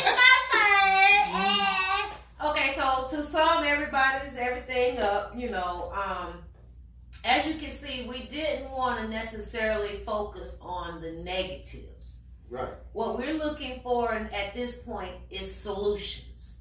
[0.05, 2.49] my turn.
[2.51, 6.35] Okay, so to sum everybody's everything up, you know, um,
[7.25, 12.19] as you can see, we didn't want to necessarily focus on the negatives.
[12.49, 12.69] Right.
[12.93, 16.59] What we're looking for at this point is solutions.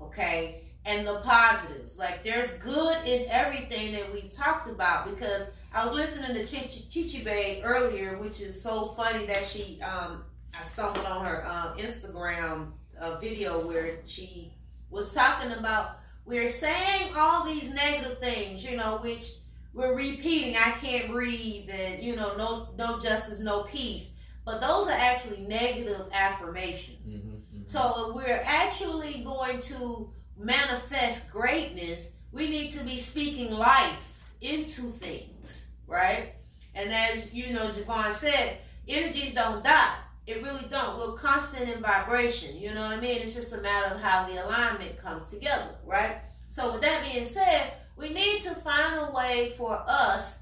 [0.00, 0.63] Okay?
[0.86, 1.98] And the positives.
[1.98, 6.86] Like there's good in everything that we've talked about because I was listening to Chichi,
[6.90, 10.24] Chichi Bay earlier, which is so funny that she um
[10.58, 14.54] I stumbled on her um, Instagram uh, video where she
[14.90, 19.32] was talking about we're saying all these negative things, you know, which
[19.72, 20.56] we're repeating.
[20.56, 24.10] I can't breathe, and you know, no, no justice, no peace.
[24.44, 26.98] But those are actually negative affirmations.
[27.08, 27.68] Mhm, mhm.
[27.68, 35.66] So we're actually going to manifest greatness, we need to be speaking life into things,
[35.86, 36.34] right?
[36.74, 38.58] And as you know, Javon said,
[38.88, 39.96] energies don't die.
[40.26, 40.98] It really don't.
[40.98, 42.56] We're constant in vibration.
[42.56, 43.20] You know what I mean?
[43.20, 46.16] It's just a matter of how the alignment comes together, right?
[46.48, 50.38] So with that being said, we need to find a way for us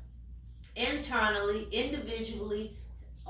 [0.77, 2.77] internally, individually,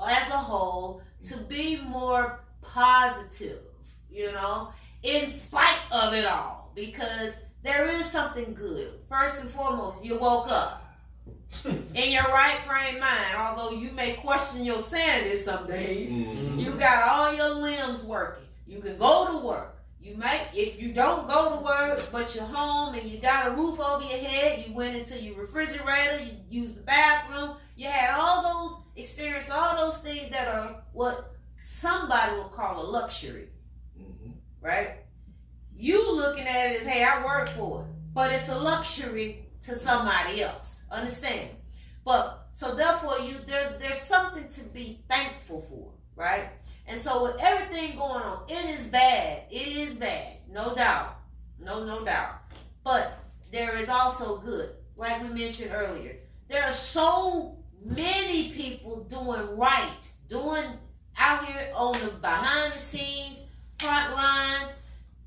[0.07, 3.59] as a whole, to be more positive,
[4.11, 4.69] you know,
[5.01, 6.52] in spite of it all.
[6.75, 8.99] Because there is something good.
[9.07, 10.83] First and foremost, you woke up
[11.65, 16.09] in your right frame mind, although you may question your sanity some days.
[16.11, 16.59] Mm-hmm.
[16.59, 18.43] You got all your limbs working.
[18.67, 19.73] You can go to work.
[20.01, 23.51] You might, if you don't go to work, but you're home and you got a
[23.51, 28.13] roof over your head, you went into your refrigerator, you used the bathroom, you had
[28.13, 33.47] all those experience, all those things that are what somebody would call a luxury,
[33.97, 35.02] hmm right?
[35.75, 39.75] You looking at it as, hey, I work for it, but it's a luxury to
[39.75, 40.81] somebody else.
[40.91, 41.49] Understand?
[42.05, 46.49] But so therefore, you there's there's something to be thankful for, right?
[46.85, 49.43] And so with everything going on, it is bad.
[49.49, 51.17] It is bad, no doubt,
[51.59, 52.41] no no doubt.
[52.83, 53.17] But
[53.51, 56.17] there is also good, like we mentioned earlier.
[56.49, 60.65] There are so many people doing right, doing
[61.17, 63.39] out here on the behind the scenes,
[63.79, 64.69] front line,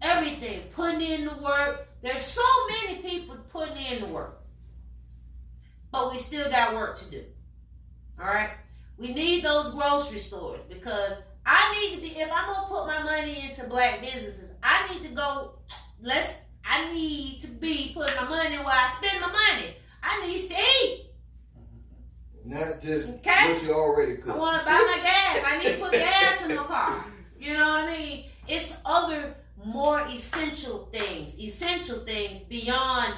[0.02, 1.88] everything, putting in the work.
[2.02, 2.42] There's so
[2.82, 4.40] many people putting in the work.
[5.90, 7.24] But we still got work to do.
[8.20, 8.50] All right?
[8.98, 11.12] We need those grocery stores because
[11.44, 15.02] I need to be if I'm gonna put my money into black businesses, I need
[15.08, 15.58] to go
[16.00, 19.76] let's I need to be putting my money where I spend my money.
[20.02, 21.02] I need to eat.
[22.44, 23.52] Not just Okay.
[23.52, 25.44] what you already I want to buy my gas.
[25.46, 27.04] I need to put gas in my car.
[27.38, 28.24] You know what I mean?
[28.48, 29.34] It's other
[29.66, 33.14] more essential things, essential things beyond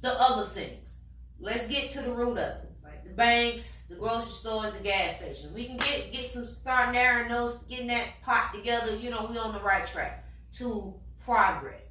[0.00, 0.94] the other things.
[1.38, 2.70] Let's get to the root of it.
[2.82, 5.52] Like the banks, the grocery stores, the gas stations.
[5.54, 8.96] We can get get some start narrowing those, getting that pot together.
[8.96, 10.24] You know, we on the right track
[10.54, 11.90] to progress.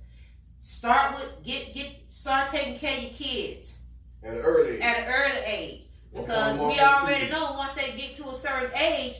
[0.57, 3.81] Start with get get start taking care of your kids
[4.23, 4.81] At an early age.
[4.81, 5.81] at an early age.
[6.13, 9.15] Because we already know once they get to a certain age,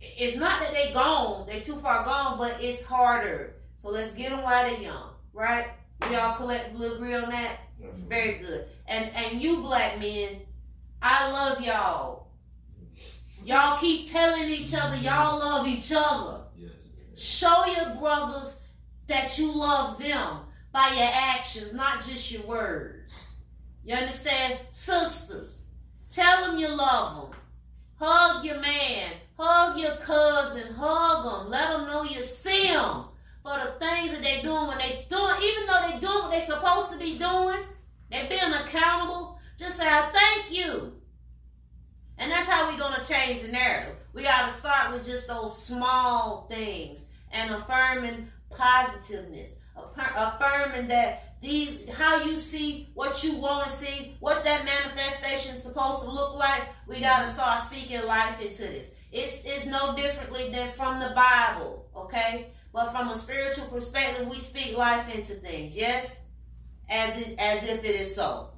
[0.00, 3.54] it's not that they gone, they too far gone, but it's harder.
[3.76, 5.68] So let's get them while they're young, right?
[6.08, 7.60] We all collectively agree on that.
[7.80, 7.94] Right.
[7.94, 8.08] Mm-hmm.
[8.08, 8.68] Very good.
[8.86, 10.40] And and you black men,
[11.02, 12.28] I love y'all.
[13.44, 16.44] Y'all keep telling each other y'all love each other.
[16.56, 16.70] Yes.
[17.16, 18.60] Show your brothers
[19.06, 20.40] that you love them
[20.72, 23.14] by your actions, not just your words.
[23.84, 24.58] You understand?
[24.70, 25.62] Sisters,
[26.10, 27.40] tell them you love them.
[27.98, 31.50] Hug your man, hug your cousin, hug them.
[31.50, 33.04] Let them know you see them
[33.42, 36.40] for the things that they're doing when they doing, even though they're doing what they're
[36.40, 37.58] supposed to be doing,
[38.10, 39.38] they're being accountable.
[39.58, 40.94] Just say, I thank you.
[42.18, 43.94] And that's how we're going to change the narrative.
[44.12, 49.50] We got to start with just those small things and affirming positiveness,
[49.96, 55.62] affirming that these how you see what you want to see, what that manifestation is
[55.62, 56.62] supposed to look like.
[56.88, 58.88] We got to start speaking life into this.
[59.12, 62.48] It's it's no differently than from the Bible, okay?
[62.72, 65.76] But from a spiritual perspective, we speak life into things.
[65.76, 66.20] Yes,
[66.88, 68.50] as it as if it is so.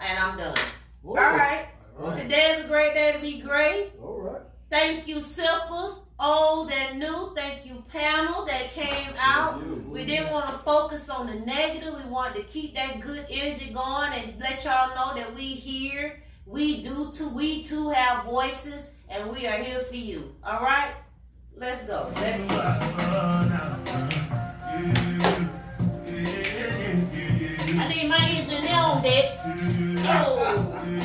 [0.00, 0.56] And I'm done.
[1.04, 1.66] All right.
[1.98, 2.20] All right.
[2.20, 3.92] Today is a great day to be great.
[4.02, 4.42] All right.
[4.70, 7.32] Thank you, Simples, old and new.
[7.36, 9.62] Thank you, panel that came out.
[9.86, 11.94] We didn't want to focus on the negative.
[12.02, 16.22] We wanted to keep that good energy going and let y'all know that we here.
[16.46, 17.28] We do too.
[17.28, 20.34] We too have voices, and we are here for you.
[20.42, 20.94] All right,
[21.56, 22.10] let's go.
[22.14, 22.58] Let's go.
[27.74, 29.38] I need my engineer on deck.
[29.44, 31.01] Oh.